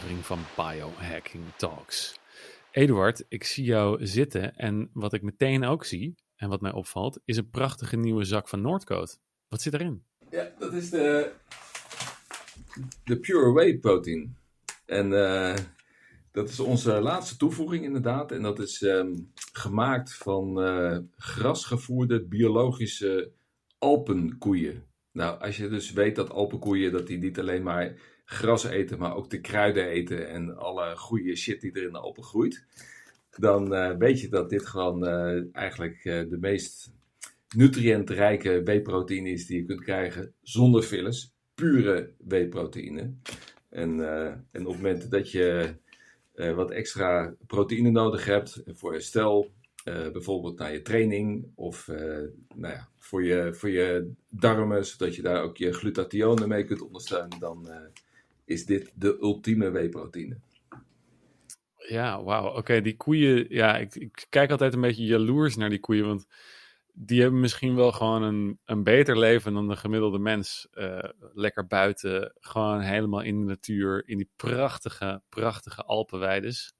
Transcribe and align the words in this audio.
van 0.00 0.38
Biohacking 0.56 1.44
Talks. 1.56 2.20
Eduard, 2.70 3.24
ik 3.28 3.44
zie 3.44 3.64
jou 3.64 4.06
zitten 4.06 4.56
en 4.56 4.90
wat 4.92 5.12
ik 5.12 5.22
meteen 5.22 5.64
ook 5.64 5.84
zie 5.84 6.14
en 6.36 6.48
wat 6.48 6.60
mij 6.60 6.72
opvalt, 6.72 7.20
is 7.24 7.36
een 7.36 7.50
prachtige 7.50 7.96
nieuwe 7.96 8.24
zak 8.24 8.48
van 8.48 8.60
Noordcoat. 8.60 9.20
Wat 9.48 9.62
zit 9.62 9.74
erin? 9.74 10.02
Ja, 10.30 10.52
dat 10.58 10.72
is 10.72 10.90
de, 10.90 11.32
de 13.04 13.18
Pure 13.18 13.52
Whey 13.52 13.78
protein. 13.78 14.36
En 14.86 15.10
uh, 15.10 15.56
dat 16.32 16.48
is 16.48 16.60
onze 16.60 17.00
laatste 17.00 17.36
toevoeging 17.36 17.84
inderdaad. 17.84 18.32
En 18.32 18.42
dat 18.42 18.58
is 18.58 18.80
um, 18.80 19.32
gemaakt 19.52 20.14
van 20.14 20.64
uh, 20.64 20.98
grasgevoerde 21.16 22.24
biologische 22.24 23.32
alpenkoeien. 23.78 24.86
Nou, 25.12 25.40
als 25.40 25.56
je 25.56 25.68
dus 25.68 25.92
weet 25.92 26.16
dat 26.16 26.30
alpenkoeien 26.30 26.92
dat 26.92 27.06
die 27.06 27.18
niet 27.18 27.38
alleen 27.38 27.62
maar 27.62 27.94
gras 28.30 28.64
eten, 28.64 28.98
maar 28.98 29.14
ook 29.14 29.30
de 29.30 29.40
kruiden 29.40 29.86
eten 29.86 30.28
en 30.28 30.56
alle 30.56 30.96
goede 30.96 31.36
shit 31.36 31.60
die 31.60 31.72
er 31.72 31.82
in 31.82 31.92
de 31.92 32.22
groeit, 32.22 32.66
dan 33.30 33.74
uh, 33.74 33.96
weet 33.96 34.20
je 34.20 34.28
dat 34.28 34.50
dit 34.50 34.66
gewoon 34.66 35.04
uh, 35.04 35.44
eigenlijk 35.52 36.04
uh, 36.04 36.30
de 36.30 36.38
meest 36.40 36.92
nutriëntrijke 37.56 38.62
whey-proteïne 38.62 39.30
is 39.30 39.46
die 39.46 39.56
je 39.56 39.64
kunt 39.64 39.80
krijgen 39.80 40.34
zonder 40.42 40.82
fillers. 40.82 41.32
Pure 41.54 42.14
whey-proteïne. 42.18 43.14
En, 43.68 44.00
op 44.00 44.52
het 44.52 44.62
moment 44.62 45.10
dat 45.10 45.30
je 45.30 45.74
wat 46.54 46.70
extra 46.70 47.34
proteïne 47.46 47.90
nodig 47.90 48.24
hebt 48.24 48.62
voor 48.66 48.92
herstel, 48.92 49.50
bijvoorbeeld 49.84 50.58
naar 50.58 50.72
je 50.72 50.82
training 50.82 51.52
of 51.54 51.86
nou 52.54 52.74
ja, 52.74 52.88
voor, 52.96 53.24
je, 53.24 53.54
voor 53.54 53.70
je 53.70 54.12
darmen, 54.28 54.86
zodat 54.86 55.14
je 55.14 55.22
daar 55.22 55.42
ook 55.42 55.56
je 55.56 55.72
glutathionen 55.72 56.48
mee 56.48 56.64
kunt 56.64 56.82
ondersteunen, 56.82 57.38
dan 57.38 57.68
is 58.48 58.66
dit 58.66 58.92
de 58.94 59.18
ultieme 59.20 59.70
whey-proteïne. 59.70 60.40
Ja, 61.88 62.22
wauw. 62.22 62.56
Oké, 62.56 62.80
die 62.80 62.96
koeien. 62.96 63.46
Ja, 63.48 63.76
ik, 63.76 63.94
ik, 63.94 64.26
kijk 64.28 64.50
altijd 64.50 64.74
een 64.74 64.80
beetje 64.80 65.04
jaloers 65.04 65.56
naar 65.56 65.70
die 65.70 65.80
koeien. 65.80 66.06
Want 66.06 66.26
die 66.92 67.20
hebben 67.20 67.40
misschien 67.40 67.74
wel 67.74 67.92
gewoon 67.92 68.22
een, 68.22 68.60
een 68.64 68.82
beter 68.82 69.18
leven 69.18 69.52
dan 69.52 69.68
de 69.68 69.76
gemiddelde 69.76 70.18
mens. 70.18 70.68
Uh, 70.72 71.08
lekker 71.32 71.66
buiten, 71.66 72.32
gewoon 72.40 72.80
helemaal 72.80 73.20
in 73.20 73.38
de 73.38 73.46
natuur, 73.46 74.08
in 74.08 74.16
die 74.16 74.30
prachtige, 74.36 75.22
prachtige 75.28 75.82
Alpenweides. 75.82 76.74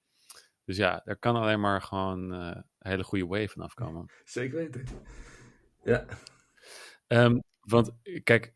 Dus 0.64 0.77
ja, 0.77 1.02
daar 1.05 1.19
kan 1.19 1.36
alleen 1.36 1.61
maar 1.61 1.83
gewoon 1.83 2.34
uh, 2.34 2.50
een 2.78 2.91
hele 2.91 3.05
goede 3.05 3.27
wave 3.27 3.48
vanaf 3.48 3.74
komen. 3.74 4.06
Zeker 4.24 4.56
weten. 4.56 4.84
Ja. 5.84 6.06
Um, 7.06 7.42
want 7.61 7.92
kijk, 8.22 8.55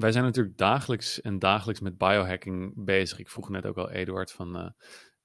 wij 0.00 0.12
zijn 0.12 0.24
natuurlijk 0.24 0.56
dagelijks 0.56 1.20
en 1.20 1.38
dagelijks 1.38 1.80
met 1.80 1.98
biohacking 1.98 2.72
bezig. 2.84 3.18
Ik 3.18 3.28
vroeg 3.28 3.48
net 3.48 3.66
ook 3.66 3.76
al 3.76 3.90
Eduard 3.90 4.32
van... 4.32 4.56
Uh, 4.56 4.70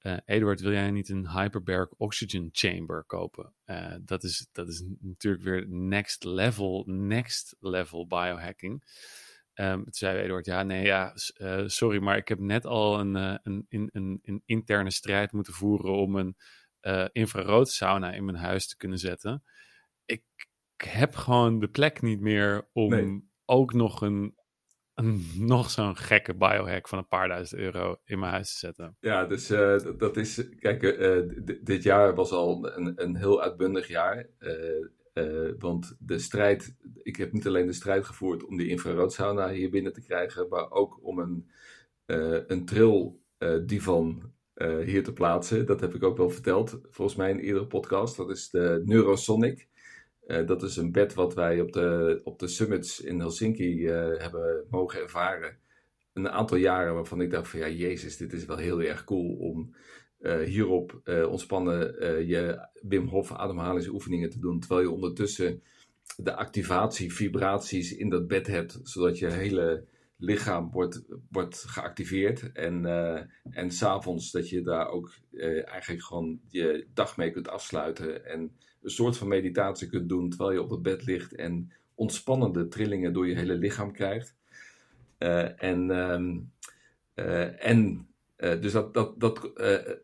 uh, 0.01 0.17
Eduard, 0.25 0.61
wil 0.61 0.71
jij 0.71 0.91
niet 0.91 1.09
een 1.09 1.29
hyperbaric 1.29 1.99
oxygen 1.99 2.49
chamber 2.51 3.03
kopen? 3.03 3.53
Uh, 3.65 3.95
dat, 4.01 4.23
is, 4.23 4.47
dat 4.51 4.67
is 4.67 4.83
natuurlijk 4.99 5.43
weer 5.43 5.67
next 5.69 6.23
level, 6.23 6.83
next 6.87 7.55
level 7.59 8.07
biohacking. 8.07 8.83
Um, 9.53 9.83
toen 9.83 9.93
zei 9.93 10.19
Eduard, 10.19 10.45
ja, 10.45 10.63
nee, 10.63 10.85
ja, 10.85 11.13
uh, 11.37 11.63
sorry, 11.65 12.01
maar 12.01 12.17
ik 12.17 12.27
heb 12.27 12.39
net 12.39 12.65
al 12.65 12.99
een, 12.99 13.15
een, 13.15 13.65
een, 13.69 14.19
een, 14.23 14.41
interne 14.45 14.91
strijd 14.91 15.31
moeten 15.31 15.53
voeren 15.53 15.91
om 15.91 16.15
een 16.15 16.35
infrarood 17.11 17.69
sauna 17.69 18.11
in 18.11 18.25
mijn 18.25 18.37
huis 18.37 18.67
te 18.67 18.77
kunnen 18.77 18.99
zetten. 18.99 19.43
Ik 20.05 20.23
heb 20.75 21.15
gewoon 21.15 21.59
de 21.59 21.67
plek 21.67 22.01
niet 22.01 22.19
meer 22.19 22.69
om 22.71 22.89
nee. 22.89 23.29
ook 23.45 23.73
nog 23.73 24.01
een 24.01 24.35
nog 25.37 25.69
zo'n 25.69 25.97
gekke 25.97 26.33
biohack 26.35 26.87
van 26.87 26.97
een 26.97 27.07
paar 27.07 27.27
duizend 27.27 27.61
euro 27.61 27.95
in 28.05 28.19
mijn 28.19 28.31
huis 28.31 28.51
te 28.51 28.57
zetten. 28.57 28.97
Ja, 28.99 29.25
dus 29.25 29.51
uh, 29.51 29.79
dat 29.97 30.17
is. 30.17 30.49
Kijk, 30.59 30.83
uh, 30.83 31.19
dit 31.61 31.83
jaar 31.83 32.15
was 32.15 32.31
al 32.31 32.75
een, 32.75 32.93
een 32.95 33.15
heel 33.15 33.41
uitbundig 33.41 33.87
jaar. 33.87 34.27
Uh, 34.39 35.51
want 35.59 35.95
de 35.99 36.19
strijd. 36.19 36.75
Ik 37.03 37.15
heb 37.15 37.31
niet 37.31 37.47
alleen 37.47 37.65
de 37.65 37.73
strijd 37.73 38.05
gevoerd 38.05 38.45
om 38.45 38.57
die 38.57 38.67
infraroodsauna 38.67 39.49
hier 39.49 39.69
binnen 39.69 39.93
te 39.93 40.01
krijgen, 40.01 40.47
maar 40.49 40.71
ook 40.71 40.99
om 41.01 41.19
een, 41.19 41.49
een 42.47 42.65
trail 42.65 43.21
divan 43.65 44.31
hier 44.83 45.03
te 45.03 45.13
plaatsen. 45.13 45.65
Dat 45.65 45.79
heb 45.79 45.95
ik 45.95 46.03
ook 46.03 46.17
wel 46.17 46.29
verteld, 46.29 46.79
volgens 46.89 47.17
mij 47.17 47.29
in 47.29 47.43
iedere 47.43 47.67
podcast. 47.67 48.17
Dat 48.17 48.29
is 48.29 48.49
de 48.49 48.81
Neurosonic. 48.85 49.67
Uh, 50.33 50.47
dat 50.47 50.63
is 50.63 50.77
een 50.77 50.91
bed 50.91 51.13
wat 51.13 51.33
wij 51.33 51.61
op 51.61 51.71
de, 51.71 52.21
op 52.23 52.39
de 52.39 52.47
summits 52.47 53.01
in 53.01 53.19
Helsinki 53.19 53.85
uh, 53.85 53.91
hebben 54.17 54.65
mogen 54.69 55.01
ervaren. 55.01 55.57
Een 56.13 56.29
aantal 56.29 56.57
jaren 56.57 56.93
waarvan 56.93 57.21
ik 57.21 57.31
dacht 57.31 57.47
van 57.47 57.59
ja, 57.59 57.69
jezus, 57.69 58.17
dit 58.17 58.33
is 58.33 58.45
wel 58.45 58.57
heel 58.57 58.81
erg 58.81 59.03
cool 59.03 59.35
om 59.35 59.75
uh, 60.19 60.39
hierop 60.39 61.01
ontspannen 61.29 61.95
je 62.27 62.67
Wim 62.81 63.07
Hof 63.07 63.31
ademhalingsoefeningen 63.31 64.29
te 64.29 64.39
doen. 64.39 64.59
Terwijl 64.59 64.81
je 64.81 64.91
ondertussen 64.91 65.61
de 66.17 66.35
activatie, 66.35 67.13
vibraties 67.13 67.95
in 67.95 68.09
dat 68.09 68.27
bed 68.27 68.47
hebt, 68.47 68.79
zodat 68.83 69.17
je 69.17 69.31
hele 69.31 69.85
lichaam 70.17 70.71
wordt, 70.71 71.05
wordt 71.31 71.57
geactiveerd. 71.57 72.51
En, 72.51 72.85
en 73.49 73.71
s'avonds 73.71 74.31
dat 74.31 74.49
je 74.49 74.61
daar 74.61 74.87
ook 74.87 75.13
eigenlijk 75.65 76.03
gewoon 76.03 76.39
je 76.47 76.87
dag 76.93 77.17
mee 77.17 77.31
kunt 77.31 77.47
afsluiten. 77.47 78.25
En 78.25 78.57
een 78.83 78.89
soort 78.89 79.17
van 79.17 79.27
meditatie 79.27 79.87
kunt 79.87 80.09
doen 80.09 80.29
terwijl 80.29 80.51
je 80.51 80.61
op 80.61 80.69
het 80.69 80.81
bed 80.81 81.05
ligt 81.05 81.35
en 81.35 81.71
ontspannende 81.95 82.67
trillingen 82.67 83.13
door 83.13 83.27
je 83.27 83.35
hele 83.35 83.55
lichaam 83.55 83.91
krijgt. 83.91 84.35
Uh, 85.19 85.63
en 85.63 85.89
um, 85.89 86.51
uh, 87.15 87.65
en 87.65 88.07
uh, 88.37 88.61
dus 88.61 88.71
dat, 88.71 88.93
dat, 88.93 89.19
dat, 89.19 89.51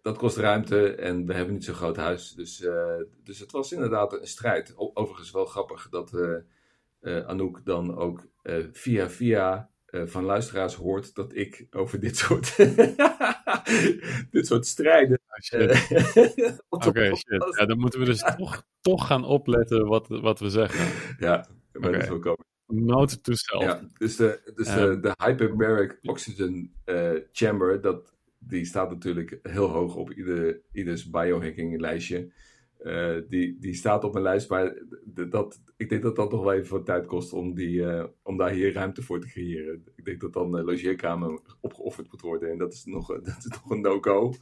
dat 0.02 0.18
kost 0.18 0.38
ruimte 0.38 0.96
en 0.96 1.26
we 1.26 1.34
hebben 1.34 1.54
niet 1.54 1.64
zo'n 1.64 1.74
groot 1.74 1.98
huis. 1.98 2.32
Dus, 2.32 2.68
dus 3.24 3.40
het 3.40 3.52
was 3.52 3.72
inderdaad 3.72 4.14
een 4.14 4.28
strijd. 4.28 4.74
Overigens 4.76 5.32
wel 5.32 5.46
grappig 5.46 5.90
dat 5.90 6.14
Anouk 7.02 7.66
dan 7.66 7.96
ook 7.98 8.28
via 8.72 9.10
via 9.10 9.70
van 9.92 10.24
luisteraars 10.24 10.76
hoort 10.76 11.16
dat 11.16 11.36
ik 11.36 11.68
over 11.72 12.00
dit 12.00 12.18
soort, 12.18 12.58
dit 14.32 14.48
soort 14.48 14.66
strijden 14.66 15.19
Oké, 16.70 17.16
shit. 17.16 17.56
Ja, 17.58 17.66
dan 17.66 17.80
moeten 17.80 18.00
we 18.00 18.06
dus 18.06 18.36
toch, 18.38 18.64
toch 18.82 19.08
gaan 19.08 19.26
opletten 19.26 19.86
wat, 19.86 20.08
wat 20.08 20.40
we 20.40 20.50
zeggen. 20.50 21.16
Ja, 21.20 21.48
maar 21.72 21.90
okay. 21.90 22.08
dat 22.08 22.20
komen. 22.20 22.46
Note 22.66 23.22
to 23.22 23.34
self. 23.36 23.64
Ja, 23.64 23.82
dus 23.98 24.16
de, 24.16 24.52
dus 24.56 24.68
de, 24.68 24.82
Um, 24.82 25.02
de 25.02 25.14
hyperbaric 25.24 26.00
oxygen 26.02 26.74
eh, 26.86 27.12
chamber, 27.32 27.82
dat, 27.82 28.14
die 28.38 28.66
staat 28.66 28.90
natuurlijk 28.90 29.40
heel 29.44 29.68
hoog 29.68 29.96
op 29.96 30.12
ieder, 30.12 30.62
ieders 30.72 31.10
biohacking 31.10 31.80
lijstje. 31.80 32.32
Eh, 32.80 33.16
die, 33.30 33.58
die 33.60 33.74
staat 33.74 34.04
op 34.04 34.12
mijn 34.12 34.24
lijst, 34.24 34.50
maar 34.50 34.84
dat, 35.30 35.62
ik 35.78 35.90
denk 35.90 36.02
dat 36.02 36.16
dat 36.16 36.32
nog 36.32 36.44
wel 36.44 36.54
even 36.54 36.72
wat 36.76 36.86
tijd 36.86 37.06
kost 37.06 37.34
om, 37.34 37.54
die, 37.54 37.86
eh, 37.86 38.06
om 38.24 38.38
daar 38.38 38.52
hier 38.52 38.74
ruimte 38.74 39.02
voor 39.02 39.20
te 39.20 39.28
creëren. 39.28 39.84
Ik 39.96 40.06
denk 40.06 40.22
dat 40.22 40.34
dan 40.34 40.52
de 40.52 40.64
logeerkamer 40.64 41.40
opgeofferd 41.62 42.12
moet 42.12 42.22
worden 42.22 42.52
en 42.52 42.58
dat 42.58 42.74
is 42.74 42.86
nog, 42.86 43.08
dat 43.24 43.38
is 43.38 43.46
nog 43.46 43.70
een 43.70 43.82
no-go. 43.82 44.34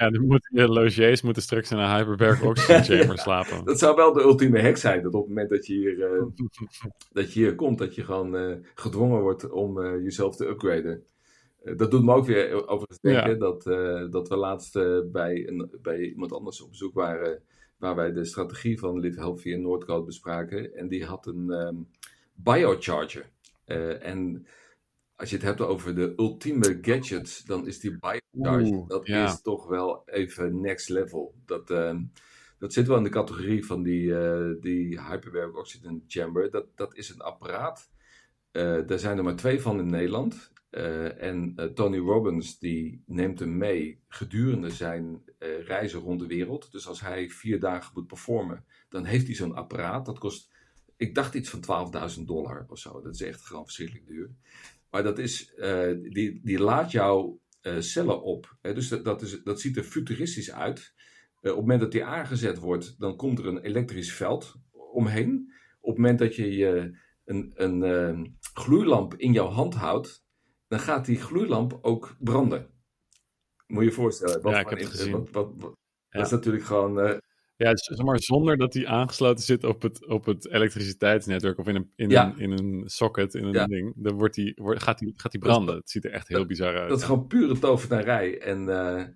Ja, 0.00 0.10
dan 0.10 0.26
moeten 0.26 0.54
de 0.54 0.68
logiers 0.68 1.22
moeten 1.22 1.42
straks 1.42 1.70
in 1.70 1.78
een 1.78 1.96
hyperbaric 1.96 2.44
oxygen 2.50 2.84
chamber 2.84 3.18
slapen. 3.18 3.64
Dat 3.64 3.78
zou 3.78 3.96
wel 3.96 4.12
de 4.12 4.22
ultieme 4.22 4.62
hack 4.62 4.76
zijn. 4.76 5.02
Dat 5.02 5.14
op 5.14 5.20
het 5.20 5.28
moment 5.28 5.50
dat 5.50 5.66
je 5.66 5.74
hier, 5.74 6.02
eh, 6.02 6.22
dat 7.12 7.32
je 7.32 7.40
hier 7.40 7.54
komt, 7.54 7.78
dat 7.78 7.94
je 7.94 8.04
gewoon 8.04 8.36
eh, 8.36 8.56
gedwongen 8.74 9.20
wordt 9.20 9.50
om 9.50 9.82
eh, 9.82 10.02
jezelf 10.02 10.36
te 10.36 10.46
upgraden. 10.46 11.04
Dat 11.76 11.90
doet 11.90 12.04
me 12.04 12.14
ook 12.14 12.26
weer 12.26 12.68
overigens 12.68 13.00
denken 13.00 13.30
Ja. 13.30 13.36
dat, 13.36 13.62
dat 14.12 14.28
we 14.28 14.36
laatst 14.36 14.72
bij, 15.12 15.48
een, 15.48 15.70
bij 15.82 16.00
iemand 16.00 16.32
anders 16.32 16.62
op 16.62 16.70
bezoek 16.70 16.94
waren. 16.94 17.42
Waar 17.78 17.94
wij 17.94 18.12
de 18.12 18.24
strategie 18.24 18.78
van 18.78 18.98
Live 18.98 19.20
Healthy 19.20 19.48
in 19.48 19.62
Noordcoat 19.62 20.06
bespraken. 20.06 20.74
En 20.74 20.88
die 20.88 21.04
had 21.04 21.26
een 21.26 21.50
ehm, 21.50 21.74
biocharger. 22.34 23.30
En 24.00 24.46
als 25.20 25.30
je 25.30 25.36
het 25.36 25.44
hebt 25.44 25.60
over 25.60 25.94
de 25.94 26.12
ultieme 26.16 26.78
gadgets, 26.80 27.44
dan 27.44 27.66
is 27.66 27.80
die 27.80 27.98
biocharger, 27.98 28.74
Oeh, 28.74 28.88
dat 28.88 29.06
ja. 29.06 29.24
is 29.24 29.42
toch 29.42 29.66
wel 29.66 30.02
even 30.06 30.60
next 30.60 30.88
level. 30.88 31.34
Dat, 31.44 31.70
ehm, 31.70 32.02
dat 32.58 32.72
zit 32.72 32.86
wel 32.86 32.96
in 32.96 33.02
de 33.02 33.08
categorie 33.08 33.66
van 33.66 33.82
die, 33.82 34.18
eh, 34.18 34.50
die 34.60 35.00
hyperbaric 35.00 35.56
oxygen 35.56 36.04
chamber. 36.06 36.50
Dat, 36.50 36.66
dat 36.74 36.96
is 36.96 37.08
een 37.08 37.20
apparaat. 37.20 37.90
Er 38.52 38.98
zijn 38.98 39.18
er 39.18 39.24
maar 39.24 39.36
twee 39.36 39.60
van 39.60 39.78
in 39.78 39.90
Nederland. 39.90 40.52
Eh, 40.70 41.22
en 41.22 41.54
Tony 41.74 41.98
Robbins 41.98 42.58
die 42.58 43.02
neemt 43.06 43.38
hem 43.38 43.56
mee 43.56 44.00
gedurende 44.08 44.70
zijn 44.70 45.22
reizen 45.38 46.00
rond 46.00 46.20
de 46.20 46.26
wereld. 46.26 46.72
Dus 46.72 46.88
als 46.88 47.00
hij 47.00 47.28
vier 47.28 47.60
dagen 47.60 47.92
moet 47.94 48.06
performen, 48.06 48.64
dan 48.88 49.04
heeft 49.04 49.26
hij 49.26 49.34
zo'n 49.34 49.54
apparaat. 49.54 50.06
Dat 50.06 50.18
kost, 50.18 50.50
ik 50.96 51.14
dacht 51.14 51.34
iets 51.34 51.50
van 51.50 51.60
12.000 51.60 52.26
dollar 52.26 52.66
of 52.68 52.78
zo. 52.78 53.00
Dat 53.00 53.14
is 53.14 53.22
echt 53.22 53.46
gewoon 53.46 53.64
verschrikkelijk 53.64 54.06
duur. 54.06 54.30
Maar 54.90 55.02
dat, 55.02 55.18
is, 55.18 55.54
eh, 55.54 55.90
die, 56.02 56.40
die 56.44 56.58
laat 56.58 56.90
jouw 56.90 57.40
eh, 57.60 57.76
cellen 57.80 58.22
op. 58.22 58.56
Hè? 58.60 58.74
Dus 58.74 58.88
dat, 58.88 59.04
dat, 59.04 59.22
is, 59.22 59.42
dat 59.42 59.60
ziet 59.60 59.76
er 59.76 59.82
futuristisch 59.84 60.52
uit. 60.52 60.78
Eh, 61.40 61.50
op 61.50 61.56
het 61.56 61.56
moment 61.56 61.80
dat 61.80 61.92
die 61.92 62.04
aangezet 62.04 62.58
wordt, 62.58 62.98
dan 62.98 63.16
komt 63.16 63.38
er 63.38 63.46
een 63.46 63.58
elektrisch 63.60 64.12
veld 64.12 64.54
omheen. 64.92 65.52
Op 65.80 65.88
het 65.88 65.96
moment 65.98 66.18
dat 66.18 66.34
je 66.36 66.56
je 66.56 66.98
een, 67.24 67.52
een 67.54 68.38
gloeilamp 68.54 69.14
in 69.14 69.32
jouw 69.32 69.48
hand 69.48 69.74
houdt, 69.74 70.24
dan 70.68 70.80
gaat 70.80 71.04
die 71.06 71.20
gloeilamp 71.20 71.78
ook 71.82 72.16
branden. 72.18 72.70
Moet 73.66 73.82
je 73.82 73.88
je 73.88 73.94
voorstellen. 73.94 74.42
Wat 74.42 74.52
Ja, 74.52 74.60
ik 74.60 74.68
heb 74.68 74.78
het 74.78 74.88
gezien. 74.88 75.12
wat- 75.12 75.30
wat- 75.30 75.52
wat- 75.56 75.76
Ja. 76.08 76.18
Dat 76.18 76.26
is 76.26 76.32
natuurlijk 76.32 76.64
gewoon... 76.64 77.20
Ja, 77.64 77.76
zeg 77.76 78.02
maar 78.06 78.20
zonder 78.20 78.56
dat 78.56 78.74
hij 78.74 78.86
aangesloten 78.86 79.44
zit 79.44 79.64
op 79.64 79.82
het, 79.82 80.06
op 80.06 80.24
het 80.24 80.48
elektriciteitsnetwerk 80.50 81.58
of 81.58 81.66
in 81.66 81.74
een, 81.74 81.90
in 81.96 82.10
Ja. 82.10 82.26
een, 82.26 82.38
in 82.38 82.50
een 82.50 82.82
socket, 82.86 83.34
in 83.34 83.44
een 83.44 83.52
Ja. 83.52 83.66
ding, 83.66 83.92
dan 83.96 84.14
wordt 84.14 84.34
die, 84.34 84.52
wordt, 84.56 84.82
gaat 84.82 85.00
hij 85.00 85.12
gaat 85.16 85.32
die 85.32 85.40
branden. 85.40 85.76
Het 85.76 85.90
ziet 85.90 86.04
er 86.04 86.10
echt 86.10 86.28
heel 86.28 86.46
bizar 86.46 86.76
uit. 86.76 86.88
Dat 86.88 86.98
is 86.98 87.04
gewoon 87.04 87.26
pure 87.26 87.58
tovenarij. 87.58 88.40
En, 88.40 88.68
eh, 88.68 89.06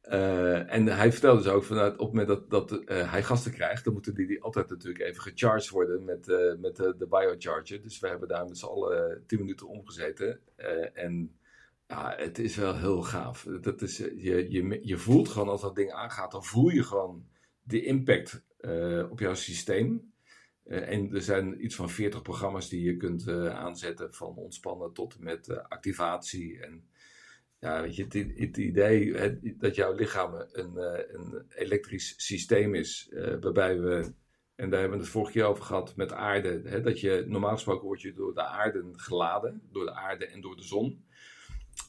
eh, 0.00 0.72
en 0.74 0.86
hij 0.86 1.12
vertelde 1.12 1.42
dus 1.42 1.52
ook 1.52 1.64
van 1.64 1.76
nou, 1.76 1.92
op 1.92 1.98
het 1.98 2.08
moment 2.08 2.28
dat, 2.28 2.50
dat 2.50 2.84
eh, 2.84 3.10
hij 3.10 3.22
gasten 3.22 3.52
krijgt, 3.52 3.84
dan 3.84 3.92
moeten 3.92 4.14
die, 4.14 4.26
die 4.26 4.42
altijd 4.42 4.68
natuurlijk 4.68 5.04
even 5.04 5.22
gecharged 5.22 5.68
worden 5.68 6.04
met, 6.04 6.26
met 6.60 6.76
de, 6.76 6.94
de 6.98 7.06
biocharger. 7.06 7.82
Dus 7.82 7.98
we 7.98 8.08
hebben 8.08 8.28
daar 8.28 8.46
met 8.46 8.58
z'n 8.58 8.66
allen 8.66 9.24
tien 9.26 9.38
minuten 9.38 9.68
omgezeten. 9.68 10.40
En 10.94 11.36
ja, 11.86 12.14
het 12.16 12.38
is 12.38 12.56
wel 12.56 12.76
heel 12.76 13.02
gaaf. 13.02 13.46
Dat 13.60 13.82
is, 13.82 13.96
je, 13.96 14.46
je, 14.50 14.78
je 14.82 14.96
voelt 14.96 15.28
gewoon 15.28 15.48
als 15.48 15.60
dat 15.60 15.76
ding 15.76 15.92
aangaat, 15.92 16.30
dan 16.30 16.44
voel 16.44 16.68
je 16.68 16.82
gewoon 16.82 17.24
de 17.66 17.84
impact 17.84 18.44
eh, 18.58 19.10
op 19.10 19.20
jouw 19.20 19.34
systeem. 19.34 20.12
Eh, 20.62 20.88
en 20.88 21.14
er 21.14 21.22
zijn 21.22 21.64
iets 21.64 21.74
van 21.74 21.90
40 21.90 22.22
programma's 22.22 22.68
die 22.68 22.82
je 22.82 22.96
kunt 22.96 23.28
eh, 23.28 23.48
aanzetten, 23.48 24.14
van 24.14 24.34
ontspannen 24.34 24.92
tot 24.92 25.14
en 25.14 25.24
met 25.24 25.68
activatie. 25.68 26.60
En 26.60 26.88
ja, 27.58 27.82
weet 27.82 27.96
je, 27.96 28.02
het, 28.36 28.56
idee 28.56 29.56
dat 29.58 29.74
jouw 29.74 29.94
lichaam 29.94 30.34
een, 30.52 30.76
een 31.14 31.44
elektrisch 31.48 32.14
systeem 32.16 32.74
is, 32.74 33.10
waarbij 33.40 33.80
we, 33.80 34.12
en 34.54 34.70
daar 34.70 34.80
hebben 34.80 34.98
we 34.98 35.04
het 35.04 35.12
vorige 35.12 35.32
keer 35.32 35.44
over 35.44 35.64
gehad 35.64 35.96
met 35.96 36.12
aarde, 36.12 36.62
hè, 36.64 36.80
dat 36.80 37.00
je 37.00 37.24
normaal 37.26 37.54
gesproken 37.54 37.86
word 37.86 38.00
je 38.00 38.12
door 38.12 38.34
de 38.34 38.44
aarde 38.44 38.84
geladen, 38.92 39.62
door 39.72 39.84
de 39.84 39.94
aarde 39.94 40.26
en 40.26 40.40
door 40.40 40.56
de 40.56 40.62
zon. 40.62 41.05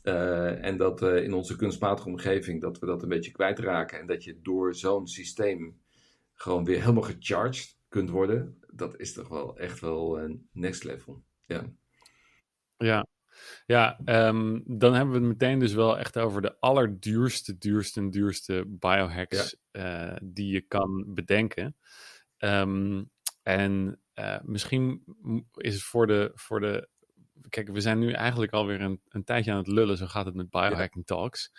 Eh, 0.01 0.63
en 0.63 0.77
dat 0.77 1.01
eh, 1.01 1.23
in 1.23 1.33
onze 1.33 1.55
kunstmatige 1.55 2.07
omgeving 2.07 2.61
dat 2.61 2.79
we 2.79 2.85
dat 2.85 3.03
een 3.03 3.09
beetje 3.09 3.31
kwijtraken. 3.31 3.99
En 3.99 4.07
dat 4.07 4.23
je 4.23 4.39
door 4.41 4.75
zo'n 4.75 5.07
systeem 5.07 5.81
gewoon 6.33 6.63
weer 6.63 6.79
helemaal 6.79 7.03
gecharged 7.03 7.77
kunt 7.87 8.09
worden. 8.09 8.59
Dat 8.71 8.99
is 8.99 9.13
toch 9.13 9.27
wel 9.27 9.57
echt 9.57 9.79
wel 9.79 10.19
een 10.19 10.49
next 10.51 10.83
level. 10.83 11.23
Ja. 11.45 11.73
Ja, 12.77 13.07
ja 13.65 13.99
ehm, 14.05 14.59
dan 14.65 14.93
hebben 14.93 15.13
we 15.13 15.19
het 15.19 15.27
meteen 15.27 15.59
dus 15.59 15.73
wel 15.73 15.97
echt 15.97 16.17
over 16.17 16.41
de 16.41 16.59
allerduurste, 16.59 17.57
duurste 17.57 17.99
en 17.99 18.09
duurste 18.09 18.63
biohacks 18.67 19.57
eh, 19.71 20.15
die 20.23 20.51
je 20.51 20.61
kan 20.61 21.13
bedenken. 21.13 21.75
Ehm, 22.37 23.03
en 23.43 24.01
misschien 24.41 25.03
is 25.53 25.73
het 25.73 25.83
voor 25.83 26.07
de, 26.07 26.31
voor 26.33 26.59
de. 26.59 26.89
Kijk, 27.49 27.69
we 27.69 27.81
zijn 27.81 27.99
nu 27.99 28.11
eigenlijk 28.11 28.51
alweer 28.51 28.81
een, 28.81 29.01
een 29.09 29.23
tijdje 29.23 29.51
aan 29.51 29.57
het 29.57 29.67
lullen, 29.67 29.97
zo 29.97 30.05
gaat 30.05 30.25
het 30.25 30.35
met 30.35 30.49
biohacking 30.49 31.05
talks. 31.05 31.51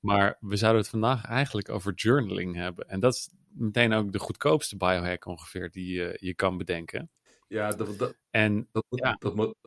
Maar 0.00 0.36
we 0.40 0.56
zouden 0.56 0.80
het 0.82 0.90
vandaag 0.90 1.24
eigenlijk 1.24 1.68
over 1.68 1.92
journaling 1.94 2.54
hebben. 2.54 2.88
En 2.88 3.00
dat 3.00 3.14
is 3.14 3.30
meteen 3.48 3.92
ook 3.92 4.12
de 4.12 4.18
goedkoopste 4.18 4.76
biohack 4.76 5.26
ongeveer 5.26 5.70
die 5.70 5.94
je, 5.94 6.16
je 6.20 6.34
kan 6.34 6.58
bedenken. 6.58 7.10
Ja, 7.48 7.70
dat, 7.70 7.98
dat, 7.98 8.16
En 8.30 8.68
dat, 8.72 8.84
Ja. 8.88 9.18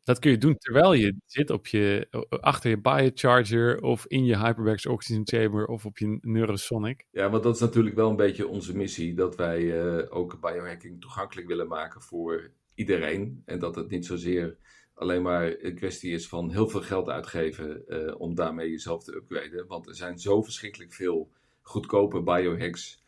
dat 0.03 0.19
kun 0.19 0.31
je 0.31 0.37
doen 0.37 0.57
terwijl 0.57 0.93
je 0.93 1.15
zit 1.25 1.49
op 1.49 1.67
je, 1.67 2.07
achter 2.41 2.69
je 2.69 2.81
biocharger 2.81 3.81
of 3.81 4.05
in 4.05 4.25
je 4.25 4.37
Hyperbax 4.37 4.85
Oxygen 4.85 5.27
Chamber 5.27 5.65
of 5.65 5.85
op 5.85 5.97
je 5.97 6.17
Neurosonic. 6.21 7.05
ja, 7.11 7.29
want 7.29 7.43
dat 7.43 7.55
is 7.55 7.61
natuurlijk 7.61 7.95
wel 7.95 8.09
een 8.09 8.15
beetje 8.15 8.47
onze 8.47 8.75
missie. 8.77 9.13
Dat 9.13 9.35
wij 9.35 9.81
eh, 9.81 10.15
ook 10.17 10.39
biohacking 10.41 11.01
toegankelijk 11.01 11.47
willen 11.47 11.67
maken 11.67 12.01
voor 12.01 12.51
iedereen. 12.73 13.41
En 13.45 13.59
dat 13.59 13.75
het 13.75 13.89
niet 13.89 14.05
zozeer 14.05 14.57
alleen 14.99 15.21
maar 15.21 15.55
een 15.59 15.75
kwestie 15.75 16.11
is 16.11 16.27
van 16.27 16.51
heel 16.51 16.69
veel 16.69 16.81
geld 16.81 17.09
uitgeven 17.09 17.87
eh, 17.87 18.19
om 18.19 18.35
daarmee 18.35 18.69
jezelf 18.69 19.03
te 19.03 19.15
upgraden. 19.15 19.67
Want 19.67 19.87
er 19.87 19.95
zijn 19.95 20.19
zo 20.19 20.41
verschrikkelijk 20.41 20.93
veel 20.93 21.31
goedkope 21.61 22.21
biohacks 22.21 23.03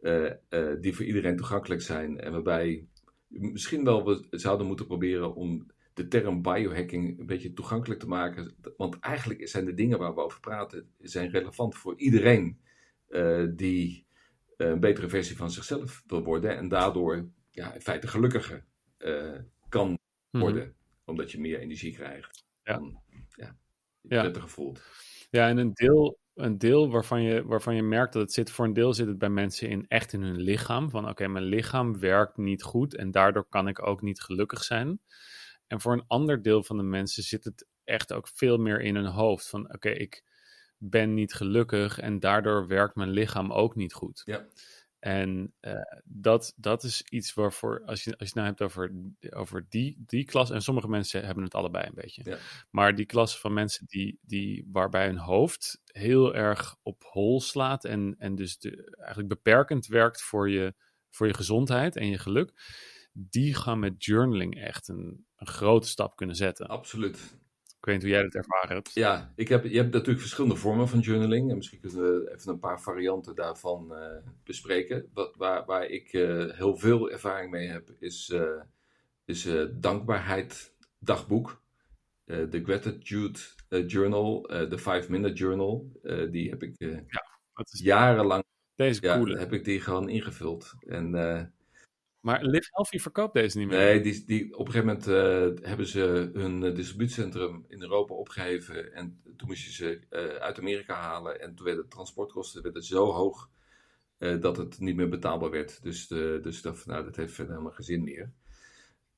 eh, 0.00 0.30
eh, 0.48 0.80
die 0.80 0.94
voor 0.94 1.04
iedereen 1.04 1.36
toegankelijk 1.36 1.82
zijn. 1.82 2.20
En 2.20 2.32
waarbij 2.32 2.86
misschien 3.26 3.84
wel 3.84 4.04
we 4.04 4.26
zouden 4.30 4.66
moeten 4.66 4.86
proberen 4.86 5.34
om 5.34 5.66
de 5.94 6.08
term 6.08 6.42
biohacking 6.42 7.18
een 7.18 7.26
beetje 7.26 7.52
toegankelijk 7.52 8.00
te 8.00 8.08
maken. 8.08 8.54
Want 8.76 8.98
eigenlijk 8.98 9.48
zijn 9.48 9.64
de 9.64 9.74
dingen 9.74 9.98
waar 9.98 10.14
we 10.14 10.20
over 10.20 10.40
praten, 10.40 10.90
zijn 10.98 11.30
relevant 11.30 11.74
voor 11.74 11.94
iedereen 11.96 12.60
die 13.54 14.06
een 14.56 14.80
betere 14.80 15.08
versie 15.08 15.36
van 15.36 15.50
zichzelf 15.50 16.02
wil 16.06 16.22
worden. 16.22 16.56
En 16.56 16.68
daardoor 16.68 17.28
ja, 17.50 17.74
in 17.74 17.80
feite 17.80 18.06
gelukkiger 18.06 18.64
kan 19.68 19.98
Mhm. 20.30 20.44
worden. 20.44 20.74
Omdat 21.06 21.30
je 21.32 21.40
meer 21.40 21.58
energie 21.58 21.92
krijgt. 21.92 22.44
Ja. 22.62 22.74
Dan, 22.74 23.02
ja, 23.36 23.56
je 24.00 24.14
Ja. 24.14 24.20
prettiger 24.20 24.48
voelt. 24.48 24.82
Ja, 25.30 25.48
en 25.48 25.56
een 25.56 25.72
deel, 25.72 26.18
een 26.34 26.58
deel 26.58 26.90
waarvan, 26.90 27.22
je, 27.22 27.44
waarvan 27.44 27.74
je 27.74 27.82
merkt 27.82 28.12
dat 28.12 28.22
het 28.22 28.32
zit, 28.32 28.50
voor 28.50 28.64
een 28.64 28.72
deel 28.72 28.94
zit 28.94 29.06
het 29.06 29.18
bij 29.18 29.28
mensen 29.28 29.68
in 29.68 29.84
echt 29.88 30.12
in 30.12 30.22
hun 30.22 30.40
lichaam. 30.40 30.90
Van 30.90 31.08
oké, 31.08 31.26
mijn 31.28 31.44
lichaam 31.44 31.98
werkt 31.98 32.36
niet 32.36 32.62
goed 32.62 32.94
en 32.96 33.10
daardoor 33.10 33.46
kan 33.48 33.68
ik 33.68 33.86
ook 33.86 34.02
niet 34.02 34.20
gelukkig 34.20 34.64
zijn. 34.64 35.00
En 35.66 35.80
voor 35.80 35.92
een 35.92 36.04
ander 36.06 36.42
deel 36.42 36.62
van 36.64 36.76
de 36.76 36.82
mensen 36.82 37.22
zit 37.22 37.44
het 37.44 37.66
echt 37.84 38.12
ook 38.12 38.28
veel 38.28 38.58
meer 38.58 38.80
in 38.80 38.94
hun 38.94 39.06
hoofd. 39.06 39.48
Van 39.48 39.72
oké, 39.72 39.88
ik 39.90 40.24
ben 40.78 41.14
niet 41.14 41.34
gelukkig 41.34 41.98
en 41.98 42.20
daardoor 42.20 42.66
werkt 42.66 42.94
mijn 42.94 43.10
lichaam 43.10 43.52
ook 43.52 43.74
niet 43.74 43.92
goed. 43.94 44.22
Ja. 44.24 44.46
En 44.98 45.54
eh, 45.60 45.74
dat, 46.04 46.52
dat 46.56 46.82
is 46.82 47.02
iets 47.02 47.34
waarvoor, 47.34 47.82
als 47.84 48.04
je, 48.04 48.10
als 48.10 48.18
je 48.18 48.24
het 48.24 48.34
nou 48.34 48.46
hebt 48.46 48.62
over, 48.62 48.92
over 49.30 49.66
die, 49.68 50.04
die 50.06 50.24
klas, 50.24 50.50
en 50.50 50.62
sommige 50.62 50.88
mensen 50.88 51.24
hebben 51.24 51.44
het 51.44 51.54
allebei 51.54 51.86
een 51.86 51.94
beetje. 51.94 52.22
Ja. 52.24 52.38
Maar 52.70 52.94
die 52.94 53.06
klasse 53.06 53.38
van 53.38 53.52
mensen 53.52 53.86
die, 53.86 54.18
die, 54.22 54.68
waarbij 54.72 55.06
hun 55.06 55.18
hoofd 55.18 55.82
heel 55.84 56.34
erg 56.34 56.76
op 56.82 57.04
hol 57.04 57.40
slaat 57.40 57.84
en, 57.84 58.14
en 58.18 58.34
dus 58.34 58.58
de, 58.58 58.96
eigenlijk 58.96 59.28
beperkend 59.28 59.86
werkt 59.86 60.22
voor 60.22 60.50
je, 60.50 60.74
voor 61.10 61.26
je 61.26 61.34
gezondheid 61.34 61.96
en 61.96 62.06
je 62.08 62.18
geluk, 62.18 62.52
die 63.12 63.54
gaan 63.54 63.78
met 63.78 64.04
journaling 64.04 64.60
echt 64.60 64.88
een, 64.88 65.26
een 65.36 65.46
grote 65.46 65.88
stap 65.88 66.16
kunnen 66.16 66.36
zetten. 66.36 66.66
Absoluut. 66.66 67.36
Ik 67.86 67.92
weet 67.92 68.02
niet 68.02 68.10
hoe 68.10 68.20
jij 68.20 68.30
dat 68.30 68.44
ervaren 68.44 68.74
hebt. 68.74 68.94
Ja, 68.94 69.32
ik 69.36 69.48
heb, 69.48 69.64
je 69.64 69.76
hebt 69.76 69.92
natuurlijk 69.92 70.20
verschillende 70.20 70.56
vormen 70.56 70.88
van 70.88 70.98
journaling. 70.98 71.50
En 71.50 71.56
misschien 71.56 71.80
kunnen 71.80 71.98
we 71.98 72.32
even 72.34 72.52
een 72.52 72.58
paar 72.58 72.80
varianten 72.80 73.34
daarvan 73.34 73.94
eh, 73.94 74.16
bespreken. 74.44 75.10
Wat, 75.14 75.36
waar, 75.36 75.64
waar 75.64 75.84
ik 75.84 76.12
eh, 76.12 76.50
heel 76.50 76.76
veel 76.76 77.10
ervaring 77.10 77.50
mee 77.50 77.68
heb, 77.68 77.90
is, 77.98 78.30
eh 78.30 78.60
is 79.24 79.48
dankbaarheid 79.72 80.74
dagboek. 80.98 81.62
De 82.24 82.60
Gratitude 82.64 83.38
Journal, 83.86 84.42
de 84.42 84.78
5 84.78 85.08
Minute 85.08 85.34
Journal. 85.34 86.00
die 86.30 86.50
heb 86.50 86.62
ik 86.62 86.78
Dat 87.54 87.72
is 87.72 87.80
jarenlang 87.80 88.44
deze 88.74 89.02
ja, 89.02 89.16
coole. 89.16 89.38
heb 89.38 89.52
ik 89.52 89.64
die 89.64 89.80
gewoon 89.80 90.08
ingevuld. 90.08 90.74
En 90.80 91.10
Maar 92.26 92.44
Live 92.44 92.68
Healthy 92.70 92.98
verkoopt 92.98 93.34
deze 93.34 93.58
niet 93.58 93.68
meer. 93.68 93.78
Nee, 93.78 94.00
die, 94.00 94.24
die, 94.24 94.58
op 94.58 94.66
een 94.66 94.72
gegeven 94.72 94.86
moment 94.86 95.06
eh, 95.06 95.68
hebben 95.68 95.86
ze 95.86 96.30
hun 96.32 96.64
eh, 96.64 96.74
distributiecentrum 96.74 97.64
in 97.68 97.82
Europa 97.82 98.14
opgeheven. 98.14 98.92
En 98.92 99.20
toen 99.36 99.48
moest 99.48 99.64
je 99.64 99.72
ze 99.72 100.00
eh, 100.10 100.24
uit 100.24 100.58
Amerika 100.58 100.94
halen. 100.94 101.40
En 101.40 101.54
toen 101.54 101.64
werden 101.64 101.84
de 101.84 101.90
transportkosten 101.90 102.62
werden 102.62 102.82
zo 102.82 103.12
hoog 103.12 103.50
dat 104.40 104.56
het 104.56 104.78
niet 104.80 104.96
meer 104.96 105.08
betaalbaar 105.08 105.50
werd. 105.50 105.82
Dus, 105.82 106.08
de, 106.08 106.38
dus 106.42 106.60
van, 106.60 106.74
nou, 106.84 107.04
dat 107.04 107.16
heeft 107.16 107.32
verder 107.32 107.52
helemaal 107.52 107.74
geen 107.74 107.84
zin 107.84 108.04
meer. 108.04 108.32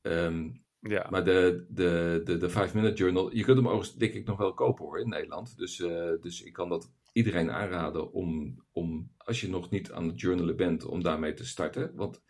Ehm, 0.02 0.50
Ja, 0.80 1.06
maar 1.10 1.24
de, 1.24 1.66
de, 1.68 2.20
de, 2.24 2.36
de 2.36 2.48
5 2.48 2.74
Minute 2.74 2.94
Journal, 2.96 3.34
je 3.34 3.44
kunt 3.44 3.56
hem 3.56 3.68
overigens 3.68 3.96
denk 3.96 4.12
ik 4.12 4.26
nog 4.26 4.38
wel 4.38 4.54
kopen 4.54 4.84
hoor 4.84 5.00
in 5.00 5.08
Nederland. 5.08 5.56
Dus, 5.56 5.76
dus 6.20 6.42
ik 6.42 6.52
kan 6.52 6.68
dat 6.68 6.92
iedereen 7.12 7.50
aanraden 7.50 8.12
om, 8.12 8.62
om, 8.72 9.10
als 9.16 9.40
je 9.40 9.48
nog 9.48 9.70
niet 9.70 9.92
aan 9.92 10.08
het 10.08 10.20
journalen 10.20 10.56
bent, 10.56 10.84
om 10.84 11.02
daarmee 11.02 11.34
te 11.34 11.46
starten. 11.46 11.92
Want 11.94 12.22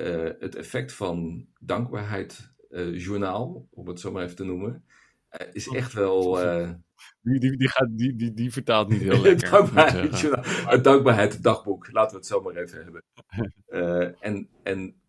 eh, 0.00 0.30
het 0.38 0.54
effect 0.54 0.92
van 0.92 1.46
dankbaarheid 1.58 2.52
eh, 2.70 2.98
journaal, 2.98 3.68
om 3.70 3.88
het 3.88 4.00
zo 4.00 4.12
maar 4.12 4.24
even 4.24 4.36
te 4.36 4.44
noemen, 4.44 4.84
eh, 5.28 5.46
is 5.52 5.68
echt 5.68 5.92
wel... 5.92 6.34
die, 7.20 7.40
die, 7.40 7.56
die, 7.56 7.68
gaat, 7.68 7.88
die, 7.90 8.16
die, 8.16 8.34
die 8.34 8.52
vertaalt 8.52 8.88
niet 8.88 9.00
heel 9.00 9.20
lekker. 9.30 9.50
dankbaarheid, 9.50 10.20
journaal- 10.20 10.44
het 10.44 10.84
dankbaarheid 10.84 11.42
dagboek, 11.42 11.92
laten 11.92 12.10
we 12.10 12.16
het 12.16 12.26
zo 12.26 12.40
maar 12.40 12.56
even 12.56 12.82
hebben. 12.82 13.02
En 14.20 14.48
en, 14.62 15.00